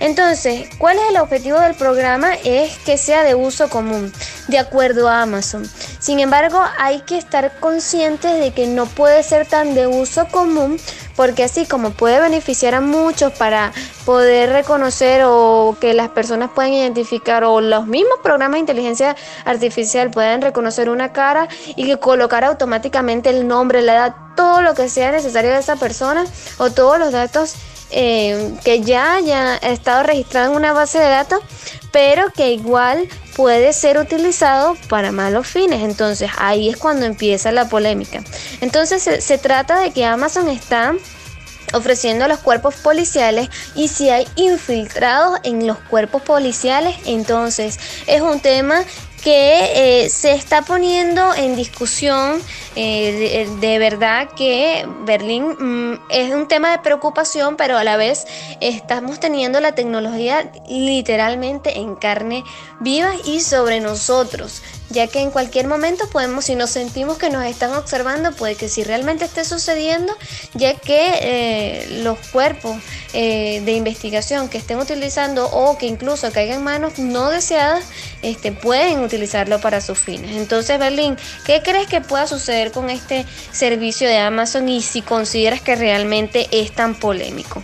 Entonces, 0.00 0.68
¿cuál 0.78 0.96
es 0.98 1.10
el 1.10 1.18
objetivo 1.18 1.58
del 1.60 1.74
programa? 1.74 2.34
Es 2.44 2.76
que 2.78 2.98
sea 2.98 3.24
de 3.28 3.34
uso 3.34 3.68
común, 3.68 4.12
de 4.48 4.58
acuerdo 4.58 5.08
a 5.08 5.22
Amazon. 5.22 5.68
Sin 6.00 6.18
embargo, 6.18 6.60
hay 6.78 7.00
que 7.00 7.18
estar 7.18 7.60
conscientes 7.60 8.40
de 8.40 8.52
que 8.52 8.66
no 8.66 8.86
puede 8.86 9.22
ser 9.22 9.46
tan 9.46 9.74
de 9.74 9.86
uso 9.86 10.26
común 10.28 10.78
porque 11.14 11.42
así 11.42 11.66
como 11.66 11.90
puede 11.90 12.20
beneficiar 12.20 12.74
a 12.74 12.80
muchos 12.80 13.32
para 13.32 13.72
poder 14.06 14.50
reconocer 14.50 15.22
o 15.26 15.76
que 15.80 15.92
las 15.92 16.10
personas 16.10 16.50
puedan 16.54 16.72
identificar 16.72 17.42
o 17.42 17.60
los 17.60 17.88
mismos 17.88 18.18
programas 18.22 18.54
de 18.54 18.60
inteligencia 18.60 19.16
artificial 19.44 20.12
puedan 20.12 20.42
reconocer 20.42 20.88
una 20.88 21.12
cara 21.12 21.48
y 21.74 21.86
que 21.86 21.98
colocar 21.98 22.44
automáticamente 22.44 23.30
el 23.30 23.48
nombre, 23.48 23.82
la 23.82 23.94
edad, 23.94 24.14
todo 24.36 24.62
lo 24.62 24.74
que 24.74 24.88
sea 24.88 25.10
necesario 25.10 25.50
de 25.50 25.58
esa 25.58 25.74
persona 25.74 26.24
o 26.58 26.70
todos 26.70 27.00
los 27.00 27.10
datos 27.10 27.56
eh, 27.90 28.54
que 28.64 28.80
ya 28.80 29.14
haya 29.14 29.56
estado 29.56 30.02
registrado 30.02 30.50
en 30.50 30.56
una 30.56 30.72
base 30.72 30.98
de 30.98 31.08
datos, 31.08 31.40
pero 31.92 32.30
que 32.30 32.52
igual 32.52 33.08
puede 33.34 33.72
ser 33.72 33.98
utilizado 33.98 34.76
para 34.88 35.12
malos 35.12 35.46
fines. 35.46 35.82
Entonces 35.82 36.30
ahí 36.38 36.68
es 36.68 36.76
cuando 36.76 37.06
empieza 37.06 37.52
la 37.52 37.68
polémica. 37.68 38.22
Entonces 38.60 39.02
se, 39.02 39.20
se 39.20 39.38
trata 39.38 39.80
de 39.80 39.90
que 39.92 40.04
Amazon 40.04 40.48
está 40.48 40.94
ofreciendo 41.74 42.24
a 42.24 42.28
los 42.28 42.38
cuerpos 42.40 42.74
policiales 42.76 43.48
y 43.74 43.88
si 43.88 44.10
hay 44.10 44.26
infiltrados 44.36 45.38
en 45.42 45.66
los 45.66 45.78
cuerpos 45.78 46.22
policiales, 46.22 46.96
entonces 47.04 47.78
es 48.06 48.20
un 48.20 48.40
tema 48.40 48.84
que 49.22 50.04
eh, 50.04 50.08
se 50.10 50.32
está 50.32 50.62
poniendo 50.62 51.34
en 51.34 51.56
discusión 51.56 52.40
eh, 52.76 53.48
de, 53.60 53.78
verdad 53.78 54.28
que 54.36 54.86
Berlín 55.04 55.56
mm, 55.58 56.00
es 56.10 56.32
un 56.32 56.46
tema 56.46 56.70
de 56.70 56.78
preocupación, 56.78 57.56
pero 57.56 57.76
a 57.76 57.84
la 57.84 57.96
vez 57.96 58.26
estamos 58.60 59.18
teniendo 59.18 59.60
la 59.60 59.72
tecnología 59.72 60.50
literalmente 60.68 61.78
en 61.78 61.96
carne 61.96 62.44
viva 62.80 63.10
y 63.24 63.40
sobre 63.40 63.80
nosotros 63.80 64.62
ya 64.90 65.06
que 65.06 65.20
en 65.20 65.30
cualquier 65.30 65.66
momento 65.66 66.08
podemos, 66.10 66.46
si 66.46 66.54
nos 66.54 66.70
sentimos 66.70 67.18
que 67.18 67.30
nos 67.30 67.44
están 67.44 67.72
observando, 67.74 68.32
puede 68.32 68.54
que 68.54 68.68
si 68.68 68.84
realmente 68.84 69.24
esté 69.24 69.44
sucediendo, 69.44 70.16
ya 70.54 70.74
que 70.74 71.10
eh, 71.20 72.00
los 72.02 72.18
cuerpos 72.28 72.76
eh, 73.12 73.60
de 73.64 73.72
investigación 73.72 74.48
que 74.48 74.58
estén 74.58 74.78
utilizando 74.78 75.46
o 75.50 75.78
que 75.78 75.86
incluso 75.86 76.30
caigan 76.32 76.62
manos 76.64 76.98
no 76.98 77.30
deseadas, 77.30 77.84
este, 78.22 78.52
pueden 78.52 79.00
utilizarlo 79.00 79.60
para 79.60 79.80
sus 79.80 79.98
fines. 79.98 80.36
Entonces, 80.36 80.78
Berlín, 80.78 81.16
¿qué 81.44 81.62
crees 81.62 81.86
que 81.86 82.00
pueda 82.00 82.26
suceder 82.26 82.72
con 82.72 82.90
este 82.90 83.26
servicio 83.52 84.08
de 84.08 84.18
Amazon 84.18 84.68
y 84.68 84.82
si 84.82 85.02
consideras 85.02 85.60
que 85.60 85.76
realmente 85.76 86.48
es 86.50 86.72
tan 86.72 86.94
polémico? 86.94 87.62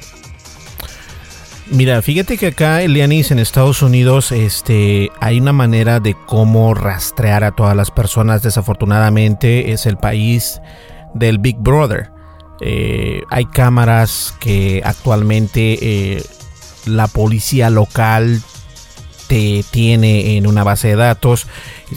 Mira, 1.70 2.02
fíjate 2.02 2.36
que 2.36 2.48
acá, 2.48 2.82
Elianis, 2.82 3.30
en 3.30 3.38
Estados 3.38 3.80
Unidos, 3.80 4.32
este, 4.32 5.10
hay 5.20 5.40
una 5.40 5.54
manera 5.54 5.98
de 5.98 6.14
cómo 6.26 6.74
rastrear 6.74 7.42
a 7.42 7.52
todas 7.52 7.74
las 7.74 7.90
personas. 7.90 8.42
Desafortunadamente, 8.42 9.72
es 9.72 9.86
el 9.86 9.96
país 9.96 10.60
del 11.14 11.38
Big 11.38 11.56
Brother. 11.56 12.10
Eh, 12.60 13.22
hay 13.30 13.46
cámaras 13.46 14.34
que 14.40 14.82
actualmente 14.84 15.78
eh, 15.80 16.22
la 16.84 17.08
policía 17.08 17.70
local 17.70 18.42
te 19.26 19.64
tiene 19.70 20.36
en 20.36 20.46
una 20.46 20.64
base 20.64 20.88
de 20.88 20.96
datos. 20.96 21.46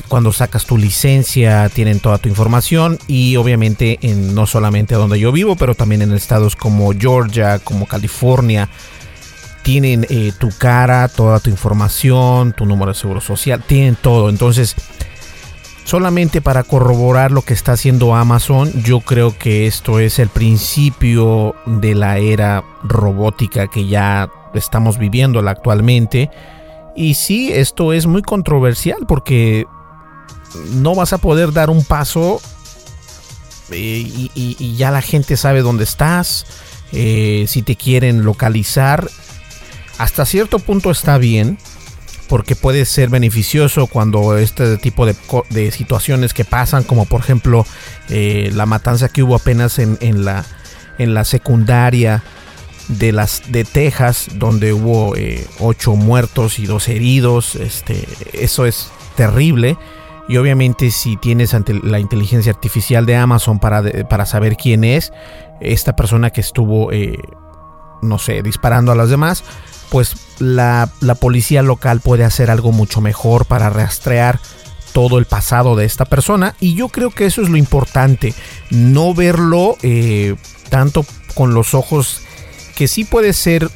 Cuando 0.08 0.32
sacas 0.32 0.66
tu 0.66 0.78
licencia, 0.78 1.68
tienen 1.68 2.00
toda 2.00 2.20
tu 2.20 2.30
información. 2.30 3.00
Y 3.06 3.36
obviamente, 3.36 4.00
en, 4.02 4.34
no 4.34 4.48
solamente 4.48 4.96
donde 4.96 5.20
yo 5.20 5.34
vivo, 5.34 5.58
pero 5.58 5.76
también 5.76 6.02
en 6.02 6.14
estados 6.14 6.56
como 6.56 6.94
Georgia, 6.98 7.60
como 7.60 7.86
California 7.86 8.70
tienen 9.68 10.08
eh, 10.10 10.32
tu 10.40 10.48
cara, 10.58 11.10
toda 11.10 11.42
tu 11.42 11.50
información, 11.50 12.54
tu 12.54 12.66
número 12.66 12.94
de 12.94 12.98
seguro 12.98 13.20
social, 13.20 13.62
tienen 13.62 13.98
todo. 13.98 14.30
Entonces, 14.30 14.78
solamente 15.84 16.42
para 16.42 16.64
corroborar 16.64 17.32
lo 17.32 17.42
que 17.42 17.54
está 17.54 17.74
haciendo 17.74 18.16
Amazon, 18.16 18.72
yo 18.84 19.02
creo 19.02 19.38
que 19.38 19.68
esto 19.68 20.00
es 20.00 20.20
el 20.20 20.30
principio 20.30 21.54
de 21.66 21.96
la 21.96 22.18
era 22.18 22.64
robótica 22.82 23.68
que 23.68 23.90
ya 23.90 24.32
estamos 24.54 24.98
viviendo 24.98 25.42
actualmente. 25.42 26.32
Y 26.96 27.16
sí, 27.16 27.52
esto 27.52 27.92
es 27.92 28.06
muy 28.06 28.22
controversial 28.22 29.00
porque 29.06 29.68
no 30.76 30.96
vas 30.96 31.12
a 31.12 31.18
poder 31.18 31.52
dar 31.52 31.70
un 31.70 31.84
paso 31.84 32.40
eh, 33.72 34.30
y, 34.34 34.76
ya 34.78 34.92
la 34.92 35.02
gente 35.02 35.36
sabe 35.36 35.62
dónde 35.62 35.84
estás. 35.84 36.46
Eh, 36.94 37.44
si 37.50 37.64
te 37.64 37.76
quieren 37.76 38.24
localizar 38.24 39.10
hasta 39.98 40.26
cierto 40.26 40.60
punto 40.60 40.92
está 40.92 41.18
bien, 41.18 41.58
porque 42.28 42.56
puede 42.56 42.86
ser 42.86 43.10
beneficioso 43.10 43.88
cuando 43.88 44.38
este 44.38 44.78
tipo 44.78 45.06
de, 45.06 45.72
situaciones 45.72 46.34
que 46.34 46.46
pasan, 46.46 46.84
como 46.84 47.06
por 47.06 47.22
ejemplo 47.22 47.66
eh, 48.10 48.52
la 48.54 48.66
matanza 48.66 49.10
que 49.10 49.24
hubo 49.24 49.36
apenas 49.36 49.80
en, 49.80 50.26
la, 50.26 50.46
en 50.98 51.14
la 51.14 51.24
secundaria 51.24 52.24
de 52.90 53.12
las 53.12 53.44
de 53.52 53.64
Texas, 53.64 54.28
donde 54.36 54.74
hubo 54.74 55.16
eh, 55.16 55.46
ocho 55.60 55.96
muertos 55.96 56.60
y 56.60 56.66
dos 56.66 56.88
heridos. 56.88 57.56
Este, 57.56 58.08
eso 58.34 58.66
es 58.66 58.90
terrible. 59.16 59.78
Y 60.30 60.38
obviamente 60.38 60.92
si 60.92 61.16
tienes 61.16 61.54
ante 61.54 61.74
la 61.74 62.00
inteligencia 62.00 62.52
artificial 62.52 63.06
de 63.06 63.16
Amazon 63.16 63.60
para, 63.60 63.82
para 64.10 64.26
saber 64.26 64.58
quién 64.58 64.84
es 64.84 65.14
esta 65.62 65.96
persona 65.96 66.32
que 66.32 66.42
estuvo, 66.42 66.92
eh, 66.92 67.18
no 68.02 68.20
sé, 68.20 68.44
disparando 68.44 68.92
a 68.92 68.96
las 68.96 69.10
demás, 69.10 69.44
pues 69.90 70.16
la, 70.40 70.90
policía 71.20 71.62
local 71.62 72.02
puede 72.02 72.24
hacer 72.24 72.52
algo 72.52 72.72
mucho 72.72 73.02
mejor 73.02 73.46
para 73.46 73.70
rastrear 73.70 74.40
todo 74.94 75.20
el 75.20 75.26
pasado 75.26 75.76
de 75.76 75.86
esta 75.86 76.06
persona. 76.06 76.56
Y 76.60 76.74
yo 76.76 76.90
creo 76.90 77.12
que 77.12 77.26
eso 77.26 77.42
es 77.42 77.50
lo 77.50 77.58
importante, 77.58 78.34
no 78.70 79.14
verlo 79.14 79.78
eh, 79.82 80.36
tanto 80.70 81.06
con 81.34 81.54
los 81.54 81.74
ojos 81.74 82.22
que 82.76 82.88
sí 82.88 83.04
puede 83.04 83.34
ser 83.34 83.70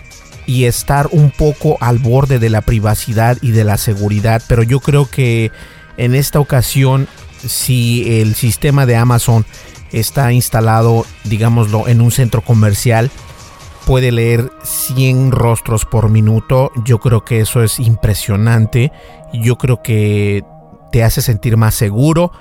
y 0.46 0.66
estar 0.66 1.08
un 1.12 1.32
poco 1.32 1.78
al 1.80 2.00
borde 2.00 2.40
de 2.40 2.50
la 2.50 2.62
privacidad 2.62 3.38
y 3.42 3.52
de 3.52 3.64
la 3.64 3.78
seguridad, 3.78 4.42
pero 4.48 4.64
yo 4.64 4.80
creo 4.80 5.10
que 5.10 5.52
en 5.98 6.16
esta 6.16 6.40
ocasión 6.40 7.08
si 7.48 8.20
el 8.22 8.36
sistema 8.36 8.86
de 8.86 8.96
Amazon 8.96 9.46
está 9.92 10.32
instalado, 10.32 11.06
digámoslo, 11.24 11.88
en 11.88 12.02
un 12.02 12.12
centro 12.12 12.42
comercial, 12.42 13.12
puede 13.86 14.12
leer 14.12 14.52
100 14.64 15.32
rostros 15.32 15.86
por 15.86 16.10
minuto. 16.10 16.72
Yo 16.86 17.00
creo 17.00 17.26
que 17.26 17.40
eso 17.40 17.64
es 17.64 17.80
impresionante. 17.80 18.92
Yo 19.34 19.58
creo 19.58 19.82
que 19.82 20.44
te 20.92 21.04
hace 21.04 21.22
sentir 21.22 21.58
más 21.58 21.76
seguro. 21.76 22.32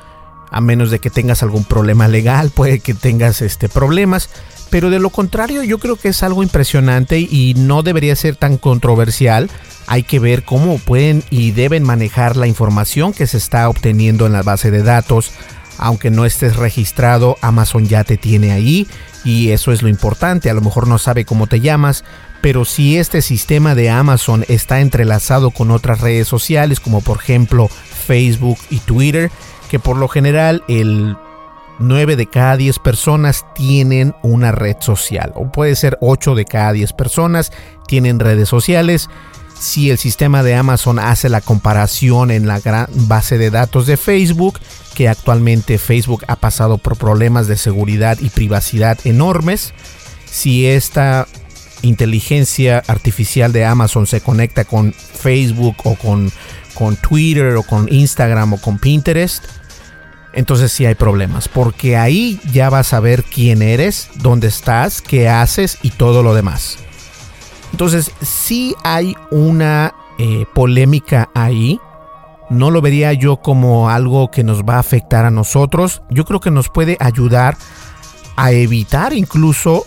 A 0.51 0.61
menos 0.61 0.91
de 0.91 0.99
que 0.99 1.11
tengas 1.11 1.43
algún 1.43 1.65
problema 1.65 2.09
legal, 2.09 2.51
puede 2.55 2.81
que 2.81 2.95
tengas 2.95 3.41
este, 3.43 3.69
problemas. 3.69 4.29
Pero 4.71 4.91
de 4.91 5.01
lo 5.01 5.11
contrario, 5.11 5.65
yo 5.65 5.79
creo 5.79 5.97
que 5.97 6.09
es 6.09 6.23
algo 6.23 6.43
impresionante 6.43 7.19
y 7.19 7.55
no 7.57 7.83
debería 7.83 8.15
ser 8.15 8.37
tan 8.37 8.57
controversial. 8.57 9.51
Hay 9.89 10.05
que 10.05 10.21
ver 10.21 10.45
cómo 10.45 10.79
pueden 10.79 11.25
y 11.31 11.51
deben 11.51 11.83
manejar 11.83 12.37
la 12.37 12.47
información 12.47 13.13
que 13.13 13.27
se 13.27 13.39
está 13.39 13.69
obteniendo 13.69 14.27
en 14.27 14.33
la 14.33 14.43
base 14.43 14.71
de 14.71 14.85
datos. 14.85 15.33
Aunque 15.77 16.11
no 16.11 16.25
estés 16.25 16.57
registrado, 16.57 17.37
Amazon 17.41 17.87
ya 17.87 18.05
te 18.05 18.17
tiene 18.17 18.53
ahí 18.53 18.87
y 19.25 19.51
eso 19.51 19.73
es 19.73 19.83
lo 19.83 19.89
importante. 19.89 20.51
A 20.51 20.55
lo 20.55 20.61
mejor 20.61 20.89
no 20.89 20.99
sabe 20.99 21.25
cómo 21.25 21.47
te 21.47 21.61
llamas, 21.61 22.05
pero 22.41 22.65
si 22.65 22.97
este 22.97 23.23
sistema 23.23 23.75
de 23.75 23.91
Amazon 23.91 24.45
está 24.49 24.81
entrelazado 24.81 25.51
con 25.51 25.71
otras 25.71 26.01
redes 26.01 26.29
sociales, 26.29 26.81
como 26.81 27.01
por 27.01 27.19
ejemplo 27.19 27.69
Facebook 27.69 28.59
y 28.71 28.79
Twitter, 28.79 29.31
que 29.71 29.79
por 29.79 29.97
lo 29.97 30.09
general 30.09 30.65
el 30.69 31.17
9 31.79 32.17
de 32.17 32.27
cada 32.27 32.57
10 32.57 32.79
personas 32.79 33.45
tienen 33.55 34.15
una 34.23 34.53
red 34.53 34.77
social, 34.81 35.33
o 35.35 35.51
puede 35.51 35.77
ser 35.77 35.99
8 36.01 36.35
de 36.35 36.45
cada 36.45 36.73
10 36.73 36.93
personas 36.93 37.53
tienen 37.87 38.21
redes 38.21 38.49
sociales. 38.49 39.09
Si 39.59 39.91
el 39.91 39.99
sistema 39.99 40.43
de 40.43 40.55
Amazon 40.55 40.99
hace 40.99 41.29
la 41.29 41.41
comparación 41.41 42.31
en 42.31 42.47
la 42.47 42.61
gran 42.61 42.87
base 42.93 43.37
de 43.37 43.51
datos 43.51 43.87
de 43.87 43.97
Facebook, 43.97 44.59
que 44.95 45.09
actualmente 45.09 45.79
Facebook 45.79 46.25
ha 46.29 46.37
pasado 46.37 46.79
por 46.79 46.97
problemas 46.97 47.47
de 47.47 47.57
seguridad 47.57 48.19
y 48.21 48.31
privacidad 48.31 48.99
enormes. 49.05 49.73
Si 50.31 50.67
esta 50.67 51.27
inteligencia 51.83 52.83
artificial 52.87 53.53
de 53.53 53.65
Amazon 53.65 54.07
se 54.07 54.21
conecta 54.21 54.65
con 54.65 54.93
Facebook 54.93 55.77
o 55.85 55.95
con, 55.95 56.31
con 56.75 56.97
Twitter 56.97 57.57
o 57.57 57.63
con 57.63 57.93
Instagram 57.93 58.55
o 58.55 58.61
con 58.61 58.79
Pinterest, 58.79 59.45
entonces 60.33 60.71
sí 60.71 60.87
hay 60.87 60.95
problemas, 60.95 61.49
porque 61.49 61.97
ahí 61.97 62.41
ya 62.53 62.71
vas 62.71 62.93
a 62.93 63.01
ver 63.01 63.25
quién 63.25 63.63
eres, 63.63 64.11
dónde 64.17 64.47
estás, 64.49 65.03
qué 65.03 65.29
haces 65.29 65.79
y 65.83 65.91
todo 65.91 66.23
lo 66.23 66.35
demás. 66.35 66.79
Entonces 67.73 68.13
sí 68.23 68.75
hay 68.85 69.15
una 69.31 69.95
eh, 70.19 70.45
polémica 70.55 71.31
ahí. 71.35 71.81
No 72.51 72.71
lo 72.71 72.81
vería 72.83 73.13
yo 73.13 73.39
como 73.39 73.89
algo 73.89 74.31
que 74.31 74.45
nos 74.45 74.63
va 74.65 74.77
a 74.77 74.81
afectar 74.81 75.25
a 75.25 75.31
nosotros. 75.31 76.03
Yo 76.11 76.25
creo 76.25 76.41
que 76.41 76.51
nos 76.51 76.69
puede 76.69 76.97
ayudar 77.01 77.57
a 78.37 78.53
evitar 78.53 79.13
incluso 79.13 79.87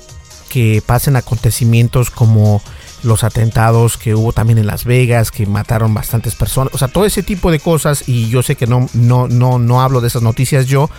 que 0.49 0.84
pasen 0.86 1.16
acontecimientos 1.16 2.09
como 2.09 2.61
los 3.03 3.24
atentados 3.24 3.97
que 3.97 4.16
hubo 4.16 4.34
también 4.34 4.59
en 4.59 4.68
Las 4.68 4.86
Vegas, 4.86 5.32
que 5.32 5.45
mataron 5.45 5.93
bastantes 5.93 6.36
personas, 6.36 6.74
o 6.74 6.78
sea, 6.78 6.88
todo 6.88 7.05
ese 7.05 7.24
tipo 7.24 7.51
de 7.51 7.59
cosas 7.59 8.07
y 8.07 8.30
yo 8.30 8.43
sé 8.43 8.55
que 8.55 8.68
no 8.68 8.88
no 8.93 9.28
no 9.28 9.59
no 9.59 9.82
hablo 9.82 9.99
de 9.99 10.07
esas 10.07 10.22
noticias 10.22 10.68
yo, 10.68 10.89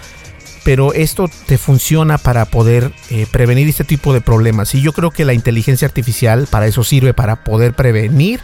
pero 0.64 0.92
esto 0.92 1.30
te 1.46 1.56
funciona 1.56 2.18
para 2.18 2.46
poder 2.46 2.92
eh, 3.10 3.26
prevenir 3.30 3.68
este 3.68 3.84
tipo 3.84 4.12
de 4.12 4.20
problemas 4.20 4.74
y 4.74 4.82
yo 4.82 4.92
creo 4.92 5.10
que 5.10 5.24
la 5.24 5.34
inteligencia 5.34 5.86
artificial 5.86 6.46
para 6.50 6.66
eso 6.66 6.84
sirve 6.84 7.14
para 7.14 7.44
poder 7.44 7.74
prevenir 7.74 8.40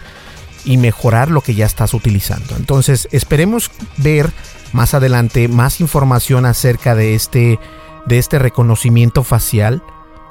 y 0.64 0.76
mejorar 0.76 1.30
lo 1.30 1.40
que 1.40 1.54
ya 1.54 1.66
estás 1.66 1.94
utilizando. 1.94 2.56
Entonces, 2.56 3.08
esperemos 3.12 3.70
ver 3.96 4.32
más 4.72 4.94
adelante 4.94 5.48
más 5.48 5.80
información 5.80 6.46
acerca 6.46 6.94
de 6.94 7.14
este 7.14 7.58
de 8.06 8.18
este 8.18 8.38
reconocimiento 8.38 9.24
facial 9.24 9.82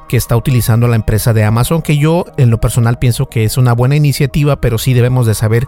que 0.08 0.18
está 0.18 0.36
utilizando 0.36 0.88
la 0.88 0.96
empresa 0.96 1.34
de 1.34 1.44
Amazon, 1.44 1.82
que 1.82 1.98
yo 1.98 2.26
en 2.38 2.50
lo 2.50 2.60
personal 2.60 2.98
pienso 2.98 3.30
que 3.30 3.44
es 3.44 3.58
una 3.58 3.74
buena 3.74 3.96
iniciativa, 3.96 4.60
pero 4.60 4.80
sí 4.80 4.94
debemos 4.94 5.28
de 5.28 5.36
saber 5.36 5.68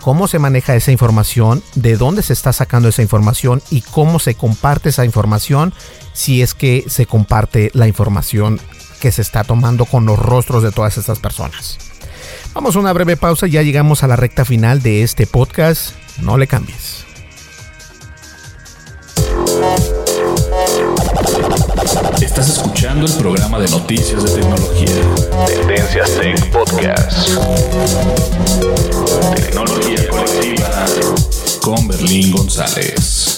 cómo 0.00 0.26
se 0.28 0.38
maneja 0.38 0.74
esa 0.74 0.92
información, 0.92 1.62
de 1.74 1.96
dónde 1.96 2.22
se 2.22 2.32
está 2.32 2.52
sacando 2.52 2.88
esa 2.88 3.02
información 3.02 3.62
y 3.70 3.82
cómo 3.82 4.18
se 4.18 4.34
comparte 4.34 4.88
esa 4.88 5.04
información, 5.04 5.74
si 6.14 6.42
es 6.42 6.54
que 6.54 6.84
se 6.88 7.06
comparte 7.06 7.70
la 7.74 7.86
información 7.86 8.58
que 9.00 9.12
se 9.12 9.20
está 9.22 9.44
tomando 9.44 9.84
con 9.84 10.06
los 10.06 10.18
rostros 10.18 10.62
de 10.62 10.72
todas 10.72 10.96
estas 10.96 11.20
personas. 11.20 11.91
Vamos 12.54 12.76
a 12.76 12.80
una 12.80 12.92
breve 12.92 13.16
pausa, 13.16 13.46
ya 13.46 13.62
llegamos 13.62 14.02
a 14.02 14.06
la 14.06 14.16
recta 14.16 14.44
final 14.44 14.82
de 14.82 15.02
este 15.02 15.26
podcast, 15.26 15.94
no 16.20 16.36
le 16.36 16.46
cambies. 16.46 17.06
Estás 22.20 22.50
escuchando 22.50 23.06
el 23.06 23.12
programa 23.14 23.58
de 23.58 23.68
noticias 23.70 24.22
de 24.22 24.40
tecnología. 24.40 25.02
Tendencias 25.46 26.10
Tech 26.18 26.50
Podcast. 26.50 27.28
Tecnología 29.34 30.08
colectiva 30.10 30.86
con 31.62 31.88
Berlín 31.88 32.32
González. 32.32 33.31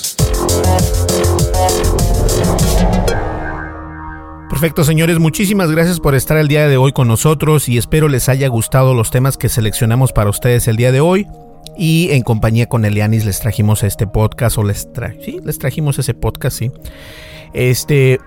Perfecto, 4.55 4.84
señores, 4.84 5.18
muchísimas 5.18 5.72
gracias 5.72 5.98
por 5.98 6.14
estar 6.14 6.36
el 6.36 6.46
día 6.46 6.68
de 6.68 6.76
hoy 6.76 6.92
con 6.92 7.09
nosotros 7.09 7.68
y 7.68 7.76
espero 7.76 8.07
les 8.07 8.28
haya 8.28 8.46
gustado 8.46 8.94
los 8.94 9.11
temas 9.11 9.36
que 9.36 9.48
seleccionamos 9.48 10.12
para 10.12 10.30
ustedes 10.30 10.68
el 10.68 10.76
día 10.76 10.92
de 10.92 11.00
hoy. 11.00 11.26
Y 11.76 12.11
en 12.12 12.22
compañía 12.22 12.68
con 12.68 12.84
Elianis 12.84 13.24
les 13.24 13.40
trajimos 13.40 13.82
este 13.82 14.07
podcast 14.07 14.57
o 14.57 14.62
les, 14.62 14.86
sí, 15.24 15.40
les 15.42 15.59
trajimos 15.59 15.98
ese 15.98 16.14
podcast, 16.14 16.57
sí. 16.57 16.70
Este, 17.52 18.20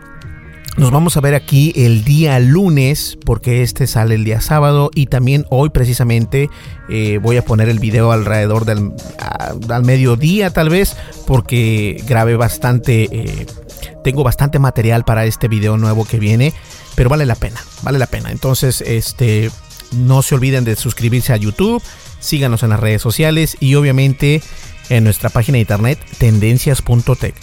nos 0.76 0.92
vamos 0.92 1.16
a 1.16 1.22
ver 1.22 1.34
aquí 1.34 1.72
el 1.78 2.04
día 2.04 2.38
lunes, 2.42 3.18
porque 3.26 3.62
este 3.62 3.88
sale 3.88 4.16
el 4.16 4.26
día 4.26 4.42
sábado. 4.42 4.92
Y 4.94 5.06
también 5.06 5.46
hoy, 5.50 5.70
precisamente, 5.70 6.50
eh, 6.90 7.20
voy 7.22 7.38
a 7.38 7.46
poner 7.46 7.70
el 7.70 7.80
video 7.80 8.12
alrededor 8.12 8.66
del 8.66 8.92
al 9.70 9.84
mediodía, 9.86 10.50
tal 10.50 10.70
vez, 10.70 10.98
porque 11.26 12.04
grabé 12.06 12.36
bastante. 12.36 13.08
Eh, 13.12 13.46
tengo 14.04 14.24
bastante 14.24 14.60
material 14.60 15.04
para 15.06 15.26
este 15.26 15.48
video 15.48 15.78
nuevo 15.78 16.06
que 16.06 16.20
viene, 16.20 16.54
pero 16.96 17.10
vale 17.10 17.26
la 17.26 17.36
pena, 17.36 17.62
vale 17.84 18.00
la 18.00 18.08
pena. 18.08 18.32
Entonces, 18.32 18.82
este, 18.82 19.52
no 19.92 20.22
se 20.22 20.36
olviden 20.36 20.64
de 20.64 20.76
suscribirse 20.76 21.34
a 21.34 21.38
YouTube, 21.38 21.82
síganos 22.20 22.64
en 22.64 22.70
las 22.70 22.80
redes 22.80 23.02
sociales 23.02 23.58
y 23.60 23.76
obviamente 23.76 24.42
en 24.90 25.04
nuestra 25.04 25.30
página 25.30 25.58
de 25.58 25.62
internet 25.62 26.00
tendencias.tech. 26.18 27.36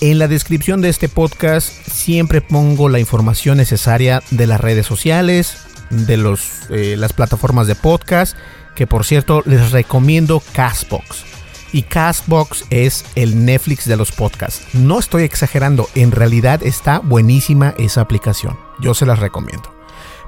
En 0.00 0.18
la 0.18 0.28
descripción 0.28 0.80
de 0.80 0.88
este 0.88 1.08
podcast 1.08 1.68
siempre 1.86 2.40
pongo 2.40 2.88
la 2.88 3.00
información 3.00 3.58
necesaria 3.58 4.22
de 4.30 4.46
las 4.46 4.60
redes 4.60 4.86
sociales, 4.86 5.58
de 5.90 6.16
los, 6.16 6.70
eh, 6.70 6.96
las 6.96 7.12
plataformas 7.12 7.66
de 7.66 7.74
podcast, 7.74 8.36
que 8.74 8.86
por 8.86 9.04
cierto 9.04 9.42
les 9.44 9.72
recomiendo 9.72 10.42
Castbox. 10.52 11.29
Y 11.72 11.82
Castbox 11.82 12.64
es 12.70 13.04
el 13.14 13.44
Netflix 13.44 13.86
de 13.86 13.96
los 13.96 14.12
podcasts. 14.12 14.66
No 14.74 14.98
estoy 14.98 15.22
exagerando, 15.22 15.88
en 15.94 16.10
realidad 16.10 16.62
está 16.62 16.98
buenísima 16.98 17.74
esa 17.78 18.00
aplicación. 18.00 18.58
Yo 18.80 18.94
se 18.94 19.06
las 19.06 19.18
recomiendo. 19.18 19.70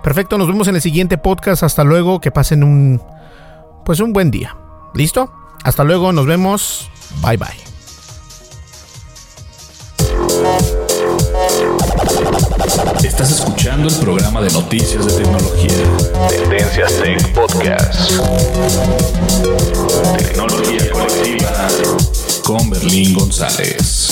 Perfecto, 0.02 0.38
nos 0.38 0.48
vemos 0.48 0.68
en 0.68 0.76
el 0.76 0.82
siguiente 0.82 1.18
podcast. 1.18 1.62
Hasta 1.62 1.84
luego, 1.84 2.20
que 2.20 2.30
pasen 2.30 2.64
un 2.64 3.00
pues 3.84 4.00
un 4.00 4.12
buen 4.12 4.30
día. 4.30 4.56
¿Listo? 4.94 5.32
Hasta 5.64 5.84
luego, 5.84 6.12
nos 6.12 6.26
vemos. 6.26 6.90
Bye 7.22 7.36
bye. 7.36 7.72
Estás 13.04 13.30
escuchando 13.32 13.88
el 13.88 13.94
programa 13.96 14.40
de 14.40 14.50
noticias 14.50 15.06
de 15.06 15.22
tecnología. 15.22 15.72
Tendencias 16.28 16.92
Tech 17.00 17.32
Podcast. 17.32 18.10
Tecnología 20.16 20.81
con 22.52 22.68
Berlín 22.68 23.14
González. 23.14 24.11